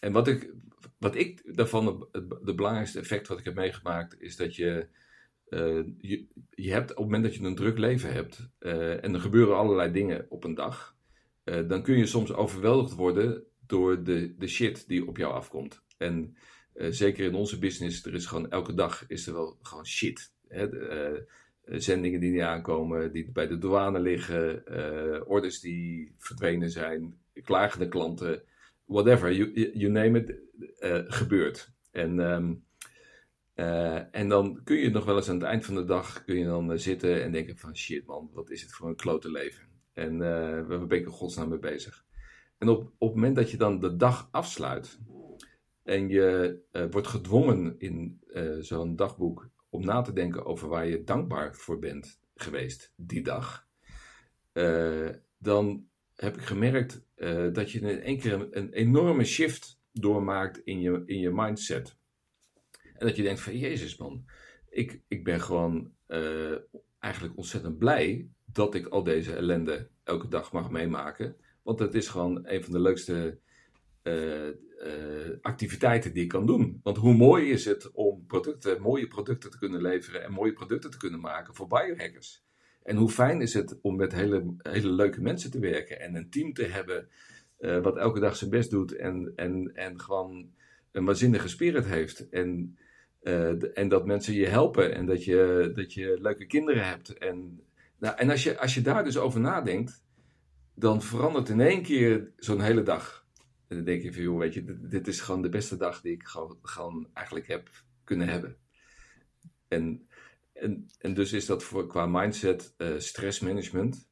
en 0.00 0.12
wat, 0.12 0.28
ik, 0.28 0.52
wat 0.98 1.14
ik 1.14 1.56
daarvan, 1.56 2.08
het, 2.12 2.56
belangrijkste 2.56 2.98
effect 2.98 3.28
wat 3.28 3.38
ik 3.38 3.44
heb 3.44 3.54
meegemaakt, 3.54 4.20
is 4.20 4.36
dat 4.36 4.56
je, 4.56 4.88
je, 5.98 6.26
je 6.50 6.72
hebt 6.72 6.90
op 6.90 6.96
het 6.96 7.04
moment 7.04 7.24
dat 7.24 7.34
je 7.34 7.42
een 7.42 7.54
druk 7.54 7.78
leven 7.78 8.12
hebt 8.12 8.50
en 9.02 9.14
er 9.14 9.20
gebeuren 9.20 9.56
allerlei 9.56 9.92
dingen 9.92 10.26
op 10.28 10.44
een 10.44 10.54
dag, 10.54 10.96
dan 11.44 11.82
kun 11.82 11.98
je 11.98 12.06
soms 12.06 12.32
overweldigd 12.32 12.94
worden 12.94 13.46
door 13.72 14.02
de, 14.02 14.34
de 14.38 14.46
shit 14.46 14.88
die 14.88 15.06
op 15.06 15.16
jou 15.16 15.32
afkomt. 15.32 15.82
En 15.98 16.36
eh, 16.72 16.90
zeker 16.90 17.24
in 17.24 17.34
onze 17.34 17.58
business, 17.58 18.04
er 18.04 18.14
is 18.14 18.26
gewoon 18.26 18.50
elke 18.50 18.74
dag 18.74 19.04
is 19.08 19.26
er 19.26 19.32
wel 19.32 19.58
gewoon 19.62 19.86
shit. 19.86 20.32
Hè? 20.48 20.88
Eh, 20.88 21.22
zendingen 21.64 22.20
die 22.20 22.30
niet 22.30 22.40
aankomen, 22.40 23.12
die 23.12 23.30
bij 23.32 23.46
de 23.46 23.58
douane 23.58 24.00
liggen, 24.00 24.66
eh, 24.66 25.28
orders 25.28 25.60
die 25.60 26.14
verdwenen 26.18 26.70
zijn, 26.70 27.18
klagende 27.42 27.88
klanten, 27.88 28.42
whatever, 28.84 29.32
you, 29.32 29.70
you 29.74 29.92
name 29.92 30.18
it, 30.18 30.40
gebeurt. 31.08 31.72
En, 31.90 32.20
ehm, 32.20 32.54
en 34.10 34.28
dan 34.28 34.60
kun 34.64 34.76
je 34.76 34.90
nog 34.90 35.04
wel 35.04 35.16
eens 35.16 35.28
aan 35.28 35.38
het 35.38 35.44
eind 35.44 35.64
van 35.64 35.74
de 35.74 35.84
dag 35.84 36.24
kun 36.24 36.38
je 36.38 36.44
dan 36.44 36.78
zitten 36.78 37.22
en 37.22 37.32
denken 37.32 37.56
van 37.56 37.76
shit 37.76 38.06
man, 38.06 38.30
wat 38.32 38.50
is 38.50 38.62
het 38.62 38.72
voor 38.72 38.88
een 38.88 38.96
klote 38.96 39.30
leven. 39.30 39.64
En 39.92 40.18
waar 40.68 40.86
ben 40.86 40.98
ik 40.98 41.04
in 41.04 41.12
godsnaam 41.12 41.48
mee 41.48 41.58
bezig. 41.58 42.04
En 42.62 42.68
op, 42.68 42.92
op 42.98 43.08
het 43.08 43.14
moment 43.14 43.36
dat 43.36 43.50
je 43.50 43.56
dan 43.56 43.80
de 43.80 43.96
dag 43.96 44.28
afsluit 44.30 44.98
en 45.82 46.08
je 46.08 46.58
wordt 46.90 47.06
gedwongen 47.06 47.74
in 47.78 48.20
zo'n 48.60 48.96
dagboek 48.96 49.50
om 49.72 49.84
na 49.84 50.02
te 50.02 50.12
denken 50.12 50.44
over 50.44 50.68
waar 50.68 50.86
je 50.86 51.04
dankbaar 51.04 51.54
voor 51.54 51.78
bent 51.78 52.20
geweest 52.34 52.92
die 52.96 53.22
dag, 53.22 53.66
uh, 54.52 55.08
dan 55.38 55.86
heb 56.14 56.36
ik 56.36 56.42
gemerkt 56.42 57.04
uh, 57.16 57.52
dat 57.52 57.70
je 57.70 57.80
in 57.80 58.00
één 58.00 58.18
keer 58.18 58.32
een, 58.32 58.58
een, 58.58 58.72
enorme 58.72 59.24
shift 59.24 59.80
doormaakt 59.92 60.60
in 60.64 60.80
je, 60.80 61.02
in 61.06 61.18
je 61.18 61.30
mindset. 61.30 61.96
En 62.82 63.06
dat 63.06 63.16
je 63.16 63.22
denkt 63.22 63.40
van, 63.40 63.58
jezus 63.58 63.96
man, 63.96 64.24
ik, 64.68 65.00
ik 65.08 65.24
ben 65.24 65.40
gewoon 65.40 65.92
uh, 66.08 66.56
eigenlijk 66.98 67.36
ontzettend 67.36 67.78
blij 67.78 68.28
dat 68.44 68.74
ik 68.74 68.86
al 68.86 69.02
deze 69.02 69.34
ellende 69.34 69.88
elke 70.04 70.28
dag 70.28 70.52
mag 70.52 70.70
meemaken. 70.70 71.36
Want 71.62 71.78
het 71.78 71.94
is 71.94 72.08
gewoon 72.08 72.40
een 72.42 72.64
van 72.64 72.72
de 72.72 72.80
leukste 72.80 73.38
activiteiten 75.40 76.12
die 76.12 76.22
ik 76.22 76.28
kan 76.28 76.46
doen. 76.46 76.80
Want 76.82 76.96
hoe 76.96 77.14
mooi 77.14 77.50
is 77.50 77.64
het 77.64 77.90
om 77.92 78.26
mooie 78.80 79.08
producten 79.08 79.50
te 79.50 79.58
kunnen 79.58 79.82
leveren 79.82 80.24
en 80.24 80.32
mooie 80.32 80.52
producten 80.52 80.90
te 80.90 80.98
kunnen 80.98 81.20
maken 81.20 81.54
voor 81.54 81.66
biohackers. 81.66 82.44
En 82.82 82.96
hoe 82.96 83.08
fijn 83.08 83.40
is 83.40 83.54
het 83.54 83.78
om 83.82 83.96
met 83.96 84.12
hele, 84.12 84.54
hele 84.56 84.90
leuke 84.90 85.20
mensen 85.20 85.50
te 85.50 85.58
werken 85.58 86.00
en 86.00 86.14
een 86.14 86.30
team 86.30 86.52
te 86.52 86.64
hebben 86.64 87.08
uh, 87.58 87.82
wat 87.82 87.96
elke 87.96 88.20
dag 88.20 88.36
zijn 88.36 88.50
best 88.50 88.70
doet 88.70 88.96
en, 88.96 89.32
en, 89.36 89.74
en 89.74 90.00
gewoon 90.00 90.50
een 90.92 91.04
waanzinnige 91.04 91.48
spirit 91.48 91.84
heeft. 91.84 92.28
En, 92.28 92.78
en 93.74 93.88
dat 93.88 94.06
mensen 94.06 94.34
je 94.34 94.46
helpen 94.46 94.94
en 94.94 95.06
dat 95.06 95.24
je, 95.24 95.70
dat 95.74 95.94
je 95.94 96.18
leuke 96.20 96.46
kinderen 96.46 96.88
hebt. 96.88 97.18
En, 97.18 97.60
nou, 97.98 98.16
en 98.16 98.30
als, 98.30 98.42
je, 98.42 98.58
als 98.58 98.74
je 98.74 98.80
daar 98.80 99.04
dus 99.04 99.18
over 99.18 99.40
nadenkt, 99.40 100.04
dan 100.74 101.02
verandert 101.02 101.48
in 101.48 101.60
één 101.60 101.82
keer 101.82 102.32
zo'n 102.36 102.60
hele 102.60 102.82
dag. 102.82 103.26
En 103.68 103.76
dan 103.76 103.84
denk 103.84 104.02
je 104.02 104.12
van, 104.12 104.22
joh, 104.22 104.38
weet 104.38 104.54
je, 104.54 104.78
dit, 104.88 105.08
is 105.08 105.20
gewoon 105.20 105.42
de 105.42 105.48
beste 105.48 105.76
dag 105.76 106.00
die 106.00 106.12
ik 106.12 106.22
gewoon, 106.22 106.58
gewoon 106.62 107.08
eigenlijk 107.12 107.46
heb 107.46 107.68
kunnen 108.04 108.28
hebben. 108.28 108.56
En 109.68 110.06
en, 110.62 110.86
en 110.98 111.14
dus 111.14 111.32
is 111.32 111.46
dat 111.46 111.62
voor, 111.62 111.86
qua 111.86 112.06
mindset, 112.06 112.74
uh, 112.78 112.98
stressmanagement, 112.98 114.08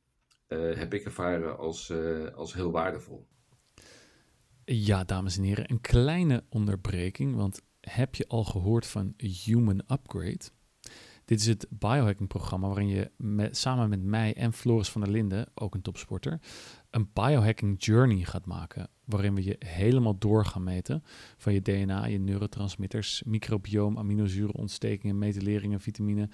uh, 0.49 0.77
heb 0.77 0.95
ik 0.95 1.05
ervaren 1.05 1.59
als, 1.59 1.89
uh, 1.89 2.35
als 2.35 2.55
heel 2.55 2.71
waardevol. 2.71 3.29
Ja, 4.65 5.05
dames 5.05 5.37
en 5.37 5.43
heren, 5.43 5.71
een 5.71 5.81
kleine 5.81 6.45
onderbreking, 6.49 7.35
want 7.35 7.63
heb 7.81 8.15
je 8.15 8.29
al 8.29 8.45
gehoord 8.45 8.87
van 8.87 9.15
Human 9.17 9.83
Upgrade? 9.89 10.51
Dit 11.31 11.41
is 11.41 11.47
het 11.47 11.67
biohacking-programma 11.69 12.67
waarin 12.67 12.89
je 12.89 13.11
samen 13.51 13.89
met 13.89 14.03
mij 14.03 14.35
en 14.35 14.53
Floris 14.53 14.89
van 14.89 15.01
der 15.01 15.11
Linden, 15.11 15.47
ook 15.55 15.75
een 15.75 15.83
topsporter, 15.83 16.41
een 16.91 17.11
biohacking 17.13 17.85
journey 17.85 18.25
gaat 18.25 18.47
maken. 18.47 18.89
Waarin 19.05 19.35
we 19.35 19.45
je 19.45 19.57
helemaal 19.59 20.19
door 20.19 20.47
gaan 20.47 20.63
meten 20.63 21.03
van 21.37 21.53
je 21.53 21.63
DNA, 21.63 22.07
je 22.07 22.19
neurotransmitters, 22.19 23.23
microbioom, 23.27 23.99
aminozuren, 23.99 24.55
ontstekingen, 24.55 25.19
metyleringen, 25.19 25.81
vitamine, 25.81 26.29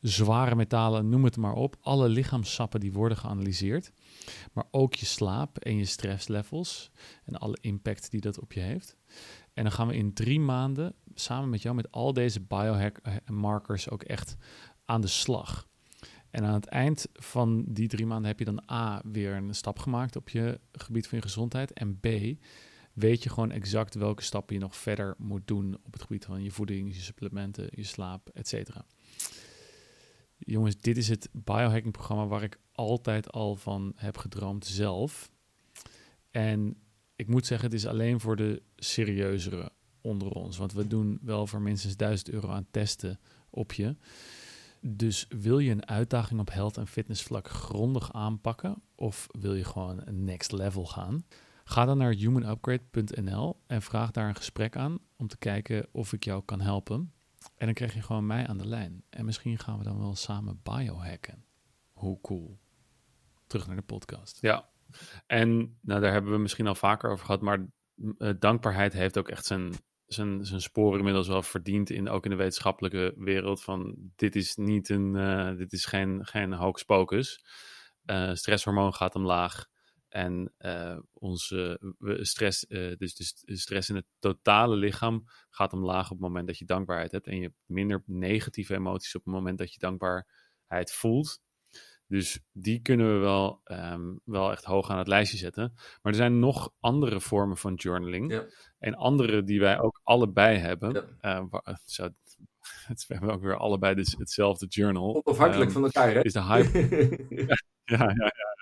zware 0.00 0.54
metalen, 0.54 1.08
noem 1.08 1.24
het 1.24 1.36
maar 1.36 1.54
op. 1.54 1.76
Alle 1.80 2.08
lichaamssappen 2.08 2.80
die 2.80 2.92
worden 2.92 3.18
geanalyseerd. 3.18 3.92
Maar 4.52 4.64
ook 4.70 4.94
je 4.94 5.06
slaap 5.06 5.58
en 5.58 5.76
je 5.76 5.84
stresslevels 5.84 6.90
en 7.24 7.34
alle 7.34 7.58
impact 7.60 8.10
die 8.10 8.20
dat 8.20 8.40
op 8.40 8.52
je 8.52 8.60
heeft. 8.60 8.96
En 9.54 9.62
dan 9.62 9.72
gaan 9.72 9.86
we 9.86 9.94
in 9.94 10.12
drie 10.12 10.40
maanden 10.40 10.94
samen 11.14 11.48
met 11.50 11.62
jou 11.62 11.74
met 11.74 11.90
al 11.90 12.12
deze 12.12 12.40
biohack 12.40 13.00
markers 13.26 13.90
ook 13.90 14.02
echt 14.02 14.36
aan 14.84 15.00
de 15.00 15.06
slag. 15.06 15.68
En 16.30 16.44
aan 16.44 16.54
het 16.54 16.66
eind 16.66 17.06
van 17.12 17.64
die 17.68 17.88
drie 17.88 18.06
maanden 18.06 18.28
heb 18.28 18.38
je 18.38 18.44
dan 18.44 18.62
A, 18.70 19.02
weer 19.04 19.32
een 19.32 19.54
stap 19.54 19.78
gemaakt 19.78 20.16
op 20.16 20.28
je 20.28 20.60
gebied 20.72 21.08
van 21.08 21.18
je 21.18 21.24
gezondheid. 21.24 21.72
En 21.72 22.00
B, 22.00 22.06
weet 22.92 23.22
je 23.22 23.28
gewoon 23.28 23.50
exact 23.50 23.94
welke 23.94 24.22
stappen 24.22 24.54
je 24.54 24.60
nog 24.60 24.76
verder 24.76 25.14
moet 25.18 25.46
doen 25.46 25.78
op 25.82 25.92
het 25.92 26.02
gebied 26.02 26.24
van 26.24 26.42
je 26.42 26.50
voeding, 26.50 26.94
je 26.94 27.00
supplementen, 27.00 27.68
je 27.70 27.84
slaap, 27.84 28.28
etc. 28.28 28.70
Jongens, 30.36 30.76
dit 30.76 30.96
is 30.96 31.08
het 31.08 31.28
biohacking 31.32 31.92
programma 31.92 32.26
waar 32.26 32.42
ik 32.42 32.58
altijd 32.72 33.32
al 33.32 33.56
van 33.56 33.92
heb 33.96 34.16
gedroomd 34.18 34.66
zelf. 34.66 35.30
En 36.30 36.76
ik 37.20 37.28
moet 37.28 37.46
zeggen, 37.46 37.68
het 37.70 37.78
is 37.78 37.86
alleen 37.86 38.20
voor 38.20 38.36
de 38.36 38.62
serieuzere 38.76 39.72
onder 40.00 40.30
ons. 40.30 40.56
Want 40.56 40.72
we 40.72 40.86
doen 40.86 41.18
wel 41.22 41.46
voor 41.46 41.60
minstens 41.60 41.96
1000 41.96 42.30
euro 42.30 42.48
aan 42.48 42.66
testen 42.70 43.20
op 43.50 43.72
je. 43.72 43.96
Dus 44.80 45.26
wil 45.28 45.58
je 45.58 45.70
een 45.70 45.86
uitdaging 45.86 46.40
op 46.40 46.52
health 46.52 46.76
en 46.76 46.86
fitness 46.86 47.22
vlak 47.22 47.48
grondig 47.48 48.12
aanpakken 48.12 48.82
of 48.94 49.26
wil 49.38 49.54
je 49.54 49.64
gewoon 49.64 50.00
een 50.04 50.24
next 50.24 50.52
level 50.52 50.86
gaan? 50.86 51.24
Ga 51.64 51.84
dan 51.84 51.98
naar 51.98 52.12
humanupgrade.nl 52.12 53.60
en 53.66 53.82
vraag 53.82 54.10
daar 54.10 54.28
een 54.28 54.34
gesprek 54.34 54.76
aan 54.76 54.98
om 55.16 55.28
te 55.28 55.38
kijken 55.38 55.86
of 55.92 56.12
ik 56.12 56.24
jou 56.24 56.42
kan 56.44 56.60
helpen. 56.60 57.12
En 57.56 57.66
dan 57.66 57.74
krijg 57.74 57.94
je 57.94 58.02
gewoon 58.02 58.26
mij 58.26 58.46
aan 58.46 58.58
de 58.58 58.66
lijn. 58.66 59.02
En 59.10 59.24
misschien 59.24 59.58
gaan 59.58 59.78
we 59.78 59.84
dan 59.84 59.98
wel 59.98 60.14
samen 60.14 60.60
biohacken. 60.62 61.44
Hoe 61.92 62.20
cool. 62.20 62.58
Terug 63.46 63.66
naar 63.66 63.76
de 63.76 63.82
podcast. 63.82 64.38
Ja, 64.40 64.69
en 65.26 65.78
nou, 65.82 66.00
daar 66.00 66.12
hebben 66.12 66.32
we 66.32 66.38
misschien 66.38 66.66
al 66.66 66.74
vaker 66.74 67.10
over 67.10 67.24
gehad, 67.24 67.40
maar 67.40 67.66
uh, 67.94 68.30
dankbaarheid 68.38 68.92
heeft 68.92 69.18
ook 69.18 69.28
echt 69.28 69.44
zijn 69.44 69.72
zijn, 70.12 70.44
zijn 70.44 70.60
sporen 70.60 70.98
inmiddels 70.98 71.28
wel 71.28 71.42
verdiend 71.42 71.90
in, 71.90 72.08
ook 72.08 72.24
in 72.24 72.30
de 72.30 72.36
wetenschappelijke 72.36 73.14
wereld. 73.16 73.62
Van 73.62 73.96
dit 74.16 74.36
is 74.36 74.56
niet 74.56 74.88
een, 74.88 75.14
uh, 75.14 75.56
dit 75.56 75.72
is 75.72 75.84
geen, 75.84 76.26
geen 76.26 76.52
hocus 76.52 76.82
pocus. 76.82 77.44
Uh, 78.04 78.34
stresshormoon 78.34 78.94
gaat 78.94 79.14
omlaag. 79.14 79.68
En 80.08 80.54
onze 81.12 81.94
stress, 82.20 82.66
dus, 82.68 83.14
dus 83.14 83.42
stress 83.60 83.88
in 83.88 83.94
het 83.94 84.06
totale 84.18 84.76
lichaam 84.76 85.24
gaat 85.50 85.72
omlaag 85.72 86.04
op 86.04 86.10
het 86.10 86.20
moment 86.20 86.46
dat 86.46 86.58
je 86.58 86.64
dankbaarheid 86.64 87.12
hebt. 87.12 87.26
En 87.26 87.36
je 87.36 87.42
hebt 87.42 87.56
minder 87.66 88.02
negatieve 88.06 88.74
emoties 88.74 89.14
op 89.14 89.24
het 89.24 89.34
moment 89.34 89.58
dat 89.58 89.72
je 89.72 89.78
dankbaarheid 89.78 90.92
voelt. 90.92 91.40
Dus 92.10 92.40
die 92.52 92.80
kunnen 92.82 93.12
we 93.12 93.18
wel, 93.18 93.60
um, 93.64 94.20
wel 94.24 94.50
echt 94.50 94.64
hoog 94.64 94.90
aan 94.90 94.98
het 94.98 95.06
lijstje 95.06 95.38
zetten. 95.38 95.72
Maar 95.74 96.12
er 96.12 96.14
zijn 96.14 96.38
nog 96.38 96.72
andere 96.80 97.20
vormen 97.20 97.56
van 97.56 97.74
journaling. 97.74 98.32
Ja. 98.32 98.44
En 98.78 98.94
andere 98.94 99.44
die 99.44 99.60
wij 99.60 99.80
ook 99.80 100.00
allebei 100.04 100.58
hebben. 100.58 101.18
Ja. 101.20 101.40
Uh, 101.40 101.74
zo, 101.84 102.02
het, 102.86 103.06
we 103.06 103.14
hebben 103.14 103.34
ook 103.34 103.42
weer 103.42 103.56
allebei 103.56 103.94
dus 103.94 104.14
hetzelfde 104.18 104.66
journal. 104.66 105.20
Onafhankelijk 105.24 105.66
um, 105.66 105.72
van 105.72 105.84
elkaar, 105.84 106.12
hè? 106.12 106.22
Is 106.22 106.32
de 106.32 106.44
high, 106.44 106.74
ja, 107.48 107.56
ja, 107.84 107.98
ja, 107.98 108.14
ja, 108.14 108.56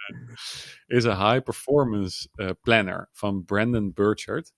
Is 0.87 1.05
een 1.05 1.31
high 1.31 1.43
performance 1.43 2.29
uh, 2.35 2.51
planner 2.61 3.09
van 3.13 3.45
Brandon 3.45 3.93
Burchard. 3.93 4.53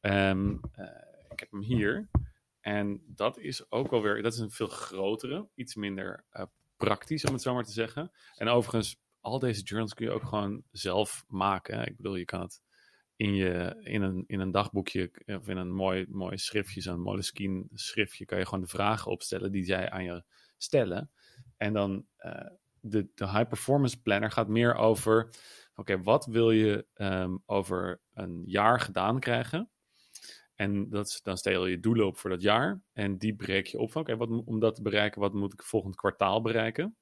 Um, 0.00 0.50
uh, 0.50 0.86
ik 1.28 1.40
heb 1.40 1.50
hem 1.50 1.62
hier. 1.62 2.08
En 2.60 3.02
dat 3.06 3.38
is 3.38 3.70
ook 3.70 3.92
alweer, 3.92 4.22
dat 4.22 4.32
is 4.32 4.38
een 4.38 4.50
veel 4.50 4.68
grotere, 4.68 5.48
iets 5.54 5.74
minder 5.74 6.24
praktisch, 6.86 7.24
om 7.24 7.32
het 7.32 7.42
zo 7.42 7.54
maar 7.54 7.64
te 7.64 7.72
zeggen. 7.72 8.10
En 8.34 8.48
overigens, 8.48 8.96
al 9.20 9.38
deze 9.38 9.62
journals 9.62 9.94
kun 9.94 10.06
je 10.06 10.12
ook 10.12 10.24
gewoon 10.24 10.62
zelf 10.70 11.24
maken. 11.28 11.86
Ik 11.86 11.96
bedoel, 11.96 12.16
je 12.16 12.24
kan 12.24 12.40
het 12.40 12.62
in, 13.16 13.34
je, 13.34 13.80
in, 13.82 14.02
een, 14.02 14.24
in 14.26 14.40
een 14.40 14.50
dagboekje 14.50 15.10
of 15.26 15.48
in 15.48 15.56
een 15.56 15.72
mooi, 15.72 16.06
mooi 16.08 16.38
schriftje, 16.38 16.80
zo'n 16.80 17.00
Moleskine 17.00 17.64
schriftje, 17.72 18.24
kan 18.24 18.38
je 18.38 18.44
gewoon 18.44 18.60
de 18.60 18.66
vragen 18.70 19.10
opstellen 19.10 19.52
die 19.52 19.64
zij 19.64 19.90
aan 19.90 20.04
je 20.04 20.24
stellen. 20.56 21.10
En 21.56 21.72
dan 21.72 22.06
uh, 22.18 22.32
de, 22.80 23.08
de 23.14 23.28
high 23.28 23.48
performance 23.48 24.02
planner 24.02 24.30
gaat 24.30 24.48
meer 24.48 24.74
over, 24.74 25.34
oké, 25.74 26.02
wat 26.02 26.26
wil 26.26 26.50
je 26.50 26.86
um, 26.94 27.42
over 27.46 28.00
een 28.14 28.42
jaar 28.46 28.80
gedaan 28.80 29.20
krijgen? 29.20 29.70
En 30.62 30.88
dat 30.88 31.20
dan 31.22 31.36
stel 31.36 31.66
je 31.66 31.80
doelen 31.80 32.06
op 32.06 32.16
voor 32.16 32.30
dat 32.30 32.42
jaar. 32.42 32.82
En 32.92 33.18
die 33.18 33.34
breek 33.34 33.66
je 33.66 33.78
op 33.78 33.92
van, 33.92 34.02
oké, 34.02 34.42
om 34.44 34.60
dat 34.60 34.74
te 34.74 34.82
bereiken, 34.82 35.20
wat 35.20 35.32
moet 35.32 35.52
ik 35.52 35.62
volgend 35.62 35.96
kwartaal 35.96 36.42
bereiken? 36.42 36.96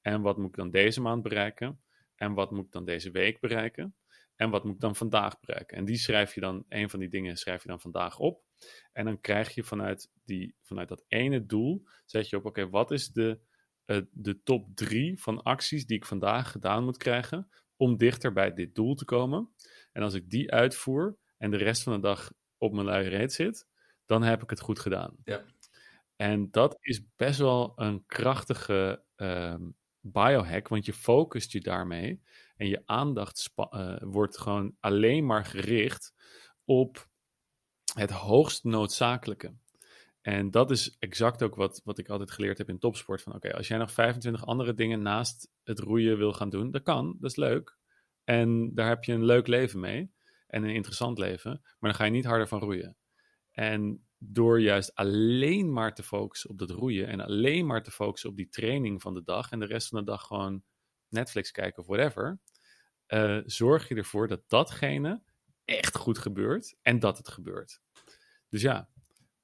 En 0.00 0.22
wat 0.22 0.36
moet 0.36 0.48
ik 0.48 0.56
dan 0.56 0.70
deze 0.70 1.00
maand 1.00 1.22
bereiken? 1.22 1.80
En 2.14 2.34
wat 2.34 2.50
moet 2.50 2.64
ik 2.64 2.72
dan 2.72 2.84
deze 2.84 3.10
week 3.10 3.40
bereiken? 3.40 3.96
En 4.36 4.50
wat 4.50 4.64
moet 4.64 4.74
ik 4.74 4.80
dan 4.80 4.96
vandaag 4.96 5.40
bereiken? 5.40 5.76
En 5.76 5.84
die 5.84 5.96
schrijf 5.96 6.34
je 6.34 6.40
dan, 6.40 6.64
een 6.68 6.90
van 6.90 7.00
die 7.00 7.08
dingen 7.08 7.36
schrijf 7.36 7.62
je 7.62 7.68
dan 7.68 7.80
vandaag 7.80 8.18
op. 8.18 8.42
En 8.92 9.04
dan 9.04 9.20
krijg 9.20 9.54
je 9.54 9.64
vanuit, 9.64 10.10
die, 10.24 10.54
vanuit 10.62 10.88
dat 10.88 11.04
ene 11.08 11.46
doel, 11.46 11.82
zet 12.04 12.28
je 12.28 12.36
op, 12.36 12.44
oké, 12.44 12.68
wat 12.68 12.90
is 12.90 13.08
de, 13.08 13.40
uh, 13.86 14.00
de 14.10 14.42
top 14.42 14.68
drie 14.74 15.20
van 15.20 15.42
acties 15.42 15.86
die 15.86 15.96
ik 15.96 16.04
vandaag 16.04 16.50
gedaan 16.50 16.84
moet 16.84 16.96
krijgen 16.96 17.48
om 17.76 17.96
dichter 17.96 18.32
bij 18.32 18.52
dit 18.52 18.74
doel 18.74 18.94
te 18.94 19.04
komen? 19.04 19.50
En 19.92 20.02
als 20.02 20.14
ik 20.14 20.30
die 20.30 20.52
uitvoer 20.52 21.16
en 21.38 21.50
de 21.50 21.56
rest 21.56 21.82
van 21.82 21.92
de 21.92 22.00
dag 22.00 22.30
op 22.58 22.72
mijn 22.72 22.86
luie 22.86 23.08
reet 23.08 23.32
zit, 23.32 23.66
dan 24.06 24.22
heb 24.22 24.42
ik 24.42 24.50
het 24.50 24.60
goed 24.60 24.78
gedaan. 24.78 25.16
Ja. 25.24 25.44
En 26.16 26.50
dat 26.50 26.76
is 26.80 27.02
best 27.16 27.38
wel 27.38 27.72
een 27.76 28.04
krachtige 28.06 29.02
um, 29.16 29.76
biohack, 30.00 30.68
want 30.68 30.86
je 30.86 30.92
focust 30.92 31.52
je 31.52 31.60
daarmee 31.60 32.22
en 32.56 32.68
je 32.68 32.82
aandacht 32.84 33.50
uh, 33.56 33.96
wordt 34.00 34.38
gewoon 34.38 34.76
alleen 34.80 35.26
maar 35.26 35.44
gericht 35.44 36.14
op 36.64 37.08
het 37.94 38.10
hoogst 38.10 38.64
noodzakelijke. 38.64 39.54
En 40.20 40.50
dat 40.50 40.70
is 40.70 40.96
exact 40.98 41.42
ook 41.42 41.54
wat, 41.54 41.80
wat 41.84 41.98
ik 41.98 42.08
altijd 42.08 42.30
geleerd 42.30 42.58
heb 42.58 42.68
in 42.68 42.78
topsport. 42.78 43.22
Van 43.22 43.34
oké, 43.34 43.54
als 43.54 43.68
jij 43.68 43.78
nog 43.78 43.92
25 43.92 44.46
andere 44.46 44.74
dingen 44.74 45.02
naast 45.02 45.50
het 45.62 45.78
roeien 45.78 46.18
wil 46.18 46.32
gaan 46.32 46.50
doen, 46.50 46.70
dat 46.70 46.82
kan, 46.82 47.16
dat 47.20 47.30
is 47.30 47.36
leuk. 47.36 47.76
En 48.24 48.74
daar 48.74 48.88
heb 48.88 49.04
je 49.04 49.12
een 49.12 49.24
leuk 49.24 49.46
leven 49.46 49.80
mee 49.80 50.12
en 50.48 50.62
een 50.62 50.74
interessant 50.74 51.18
leven, 51.18 51.60
maar 51.62 51.90
dan 51.90 51.94
ga 51.94 52.04
je 52.04 52.10
niet 52.10 52.24
harder 52.24 52.48
van 52.48 52.60
roeien. 52.60 52.96
En 53.50 54.06
door 54.18 54.60
juist 54.60 54.94
alleen 54.94 55.72
maar 55.72 55.94
te 55.94 56.02
focussen 56.02 56.50
op 56.50 56.58
dat 56.58 56.70
roeien 56.70 57.08
en 57.08 57.20
alleen 57.20 57.66
maar 57.66 57.82
te 57.82 57.90
focussen 57.90 58.30
op 58.30 58.36
die 58.36 58.48
training 58.48 59.02
van 59.02 59.14
de 59.14 59.22
dag 59.22 59.50
en 59.50 59.58
de 59.58 59.66
rest 59.66 59.88
van 59.88 59.98
de 59.98 60.04
dag 60.04 60.22
gewoon 60.22 60.62
Netflix 61.08 61.50
kijken 61.50 61.82
of 61.82 61.86
whatever, 61.86 62.40
uh, 63.08 63.40
zorg 63.44 63.88
je 63.88 63.94
ervoor 63.94 64.28
dat 64.28 64.42
datgene 64.46 65.22
echt 65.64 65.96
goed 65.96 66.18
gebeurt 66.18 66.76
en 66.82 66.98
dat 66.98 67.18
het 67.18 67.28
gebeurt. 67.28 67.80
Dus 68.48 68.62
ja, 68.62 68.88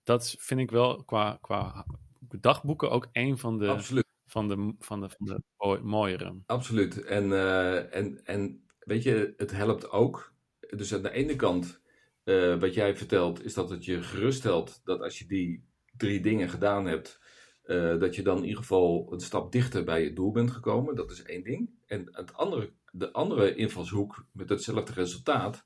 dat 0.03 0.35
vind 0.39 0.61
ik 0.61 0.71
wel 0.71 1.05
qua, 1.05 1.39
qua 1.41 1.87
dagboeken 2.29 2.91
ook 2.91 3.09
een 3.13 3.39
van 3.39 3.59
de, 3.59 3.69
Absoluut. 3.69 4.13
Van 4.27 4.49
de, 4.49 4.75
van 4.79 5.01
de, 5.01 5.09
van 5.09 5.27
de 5.27 5.81
mooiere. 5.83 6.43
Absoluut. 6.47 7.05
En, 7.05 7.25
uh, 7.25 7.95
en, 7.95 8.25
en 8.25 8.65
weet 8.79 9.03
je, 9.03 9.35
het 9.37 9.51
helpt 9.51 9.91
ook. 9.91 10.34
Dus 10.77 10.95
aan 10.95 11.03
de 11.03 11.11
ene 11.11 11.37
kant, 11.37 11.81
uh, 12.25 12.61
wat 12.61 12.75
jij 12.75 12.97
vertelt, 12.97 13.45
is 13.45 13.55
dat 13.55 13.71
het 13.71 13.85
je 13.85 14.03
geruststelt 14.03 14.81
dat 14.85 15.01
als 15.01 15.19
je 15.19 15.27
die 15.27 15.65
drie 15.97 16.21
dingen 16.21 16.49
gedaan 16.49 16.87
hebt, 16.87 17.21
uh, 17.67 17.99
dat 17.99 18.15
je 18.15 18.23
dan 18.23 18.37
in 18.37 18.45
ieder 18.45 18.59
geval 18.59 19.13
een 19.13 19.21
stap 19.21 19.53
dichter 19.53 19.85
bij 19.85 20.03
je 20.03 20.13
doel 20.13 20.33
bent 20.33 20.51
gekomen. 20.51 20.95
Dat 20.95 21.11
is 21.11 21.23
één 21.23 21.43
ding. 21.43 21.71
En 21.87 22.09
het 22.11 22.35
andere, 22.35 22.73
de 22.91 23.13
andere 23.13 23.55
invalshoek 23.55 24.27
met 24.33 24.49
hetzelfde 24.49 24.93
resultaat 24.93 25.65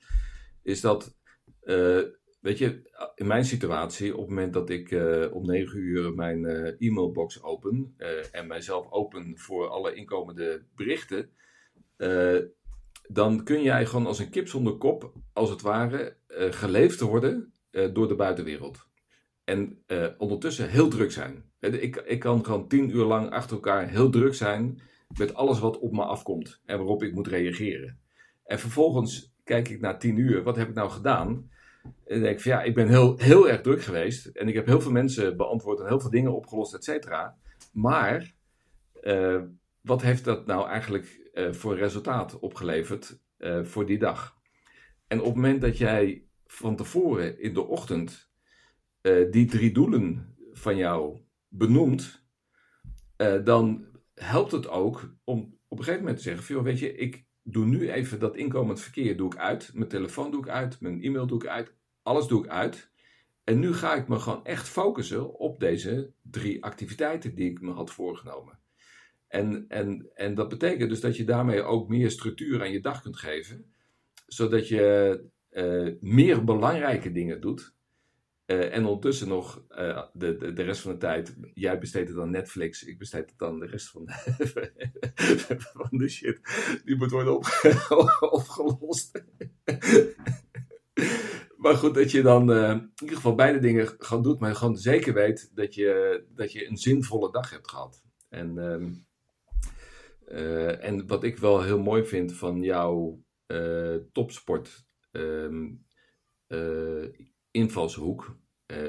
is 0.63 0.81
dat, 0.81 1.17
uh, 1.63 2.03
weet 2.41 2.59
je, 2.59 2.91
in 3.15 3.27
mijn 3.27 3.45
situatie, 3.45 4.13
op 4.13 4.21
het 4.21 4.29
moment 4.29 4.53
dat 4.53 4.71
ik 4.71 4.91
om 5.33 5.47
negen 5.47 5.79
uur 5.79 6.15
mijn 6.15 6.45
e-mailbox 6.79 7.43
open 7.43 7.95
en 8.33 8.47
mijzelf 8.47 8.91
open 8.91 9.39
voor 9.39 9.69
alle 9.69 9.95
inkomende 9.95 10.65
berichten, 10.75 11.31
dan 13.09 13.45
kun 13.45 13.63
jij 13.63 13.87
gewoon 13.87 14.07
als 14.07 14.19
een 14.19 14.31
kip 14.31 14.49
zonder 14.49 14.77
kop, 14.77 15.13
als 15.33 15.51
het 15.51 15.63
ware, 15.63 16.17
geleefd 16.29 17.01
worden 17.01 17.53
door 17.93 18.09
de 18.09 18.17
buitenwereld. 18.17 18.87
En 19.45 19.79
ondertussen 20.19 20.69
heel 20.69 20.89
druk 20.89 21.13
zijn. 21.13 21.45
Ik, 21.61 21.97
ik 21.97 22.19
kan 22.19 22.45
gewoon 22.45 22.69
tien 22.69 22.91
uur 22.97 23.05
lang 23.05 23.31
achter 23.31 23.57
elkaar 23.57 23.89
heel 23.89 24.11
druk 24.11 24.35
zijn 24.35 24.81
met 25.17 25.35
alles 25.35 25.59
wat 25.59 25.79
op 25.79 25.93
me 25.93 26.03
afkomt 26.03 26.61
en 26.65 26.77
waarop 26.77 27.03
ik 27.03 27.15
moet 27.15 27.27
reageren. 27.27 27.99
En 28.45 28.59
vervolgens 28.59 29.33
kijk 29.45 29.69
ik 29.69 29.81
na 29.81 29.97
tien 29.97 30.17
uur, 30.17 30.43
wat 30.43 30.57
heb 30.57 30.69
ik 30.69 30.75
nou 30.75 30.91
gedaan? 30.91 31.51
En 32.07 32.21
denk 32.21 32.37
ik 32.37 32.41
van 32.41 32.53
ja, 32.53 32.63
ik 32.63 32.75
ben 32.75 32.89
heel, 32.89 33.19
heel 33.19 33.49
erg 33.49 33.61
druk 33.61 33.83
geweest 33.83 34.27
en 34.27 34.49
ik 34.49 34.55
heb 34.55 34.67
heel 34.67 34.81
veel 34.81 34.91
mensen 34.91 35.37
beantwoord 35.37 35.81
en 35.81 35.87
heel 35.87 36.01
veel 36.01 36.11
dingen 36.11 36.35
opgelost, 36.35 36.75
et 36.75 36.85
cetera. 36.85 37.37
Maar 37.73 38.35
uh, 39.03 39.43
wat 39.81 40.03
heeft 40.03 40.25
dat 40.25 40.47
nou 40.47 40.69
eigenlijk 40.69 41.18
uh, 41.33 41.53
voor 41.53 41.77
resultaat 41.77 42.39
opgeleverd 42.39 43.21
uh, 43.39 43.65
voor 43.65 43.87
die 43.87 43.99
dag? 43.99 44.37
En 45.07 45.19
op 45.19 45.25
het 45.25 45.35
moment 45.35 45.61
dat 45.61 45.79
jij 45.79 46.27
van 46.47 46.77
tevoren 46.77 47.41
in 47.41 47.55
de 47.55 47.67
ochtend 47.67 48.27
die 49.31 49.47
drie 49.47 49.73
doelen 49.73 50.37
van 50.53 50.77
jou 50.77 51.21
benoemt, 51.49 52.27
dan 53.45 53.87
helpt 54.15 54.53
het 54.53 54.69
ook 54.69 55.17
om 55.25 55.59
op 55.69 55.79
een 55.79 55.85
gegeven 55.85 56.01
moment 56.01 56.17
te 56.17 56.23
zeggen: 56.23 56.45
van, 56.45 56.63
weet 56.63 56.79
je, 56.79 56.95
ik 56.95 57.27
doe 57.43 57.67
nu 57.67 57.91
even 57.91 58.19
dat 58.19 58.37
inkomend 58.37 58.81
verkeer 58.81 59.17
doe 59.17 59.33
ik 59.33 59.39
uit. 59.39 59.71
Mijn 59.75 59.89
telefoon 59.89 60.31
doe 60.31 60.41
ik 60.41 60.49
uit, 60.49 60.81
mijn 60.81 61.03
e-mail 61.03 61.27
doe 61.27 61.43
ik 61.43 61.49
uit, 61.49 61.75
alles 62.03 62.27
doe 62.27 62.45
ik 62.45 62.51
uit. 62.51 62.91
En 63.45 63.59
nu 63.59 63.75
ga 63.75 63.95
ik 63.95 64.09
me 64.09 64.19
gewoon 64.19 64.45
echt 64.45 64.69
focussen 64.69 65.35
op 65.39 65.61
deze 65.61 66.13
drie 66.23 66.65
activiteiten 66.65 67.35
die 67.35 67.51
ik 67.51 67.61
me 67.61 67.73
had 67.73 67.91
voorgenomen. 67.91 68.59
En, 69.29 69.65
en, 69.69 70.11
en 70.15 70.35
dat 70.35 70.49
betekent 70.49 70.91
dus 70.91 71.01
dat 71.01 71.17
je 71.17 71.25
daarmee 71.25 71.63
ook 71.63 71.89
meer 71.89 72.11
structuur 72.11 72.61
aan 72.61 72.73
je 72.73 72.81
dag 72.81 73.03
kunt 73.03 73.17
geven, 73.17 73.73
zodat 74.27 74.69
je 74.69 75.21
uh, 75.51 75.93
meer 76.01 76.45
belangrijke 76.45 77.13
dingen 77.13 77.41
doet 77.41 77.75
uh, 78.47 78.75
en 78.75 78.85
ondertussen 78.85 79.29
nog 79.29 79.65
uh, 79.71 80.03
de, 80.13 80.37
de, 80.37 80.53
de, 80.53 80.63
rest 80.63 80.81
van 80.81 80.93
de 80.93 80.99
tijd, 80.99 81.37
jij 81.55 81.79
besteedt 81.79 82.09
het 82.09 82.19
aan 82.19 82.31
Netflix, 82.31 82.85
ik 82.85 82.99
besteed 82.99 83.31
het 83.31 83.39
dan 83.39 83.59
de 83.59 83.67
rest 83.67 83.91
van 83.91 84.05
de, 84.05 84.73
van 85.75 85.99
de 85.99 86.09
shit 86.09 86.41
die 86.85 86.97
moet 86.97 87.11
worden 87.11 87.37
op, 87.37 87.47
opgelost. 88.39 89.23
maar 91.57 91.75
goed, 91.75 91.95
dat 91.95 92.11
je 92.11 92.23
dan 92.23 92.53
in 92.53 92.91
ieder 93.01 93.17
geval 93.17 93.35
beide 93.35 93.59
dingen 93.59 93.95
gewoon 93.99 94.23
doet, 94.23 94.39
maar 94.39 94.55
gewoon 94.55 94.77
zeker 94.77 95.15
weet 95.15 95.51
dat 95.55 95.75
je, 95.75 96.25
dat 96.35 96.53
je 96.53 96.69
een 96.69 96.77
zinvolle 96.77 97.33
dag 97.33 97.51
hebt 97.51 97.71
gehad. 97.71 98.03
En, 98.29 98.59
um, 98.59 99.07
en 100.81 101.07
wat 101.07 101.25
ik 101.25 101.39
wel 101.39 101.63
heel 101.63 101.81
mooi 101.81 102.05
vind 102.05 102.33
van 102.33 102.63
jouw 102.63 103.23
topsport. 104.13 104.87
Um, 105.11 105.87
invalshoek. 107.51 108.39
Uh, 108.67 108.89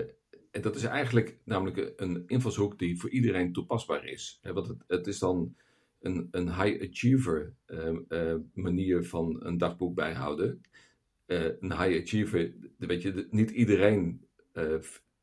en 0.51 0.61
dat 0.61 0.75
is 0.75 0.83
eigenlijk 0.83 1.39
namelijk 1.43 1.93
een 1.95 2.23
invalshoek 2.27 2.79
die 2.79 2.99
voor 2.99 3.09
iedereen 3.09 3.53
toepasbaar 3.53 4.05
is. 4.05 4.39
want 4.41 4.67
het, 4.67 4.83
het 4.87 5.07
is 5.07 5.19
dan 5.19 5.55
een, 5.99 6.27
een 6.31 6.61
high 6.61 6.83
achiever 6.89 7.53
uh, 7.67 8.35
manier 8.53 9.05
van 9.05 9.45
een 9.45 9.57
dagboek 9.57 9.95
bijhouden. 9.95 10.61
een 11.25 11.77
high 11.81 12.01
achiever, 12.01 12.53
weet 12.77 13.01
je, 13.01 13.27
niet 13.29 13.49
iedereen 13.49 14.27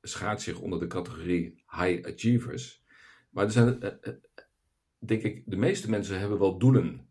schaart 0.02 0.42
zich 0.42 0.60
onder 0.60 0.78
de 0.78 0.86
categorie 0.86 1.62
high 1.70 2.06
achievers. 2.06 2.84
Maar 3.30 3.44
er 3.44 3.50
zijn, 3.50 3.78
denk 5.08 5.22
ik, 5.22 5.42
de 5.46 5.56
meeste 5.56 5.90
mensen 5.90 6.18
hebben 6.18 6.38
wel 6.38 6.58
doelen. 6.58 7.08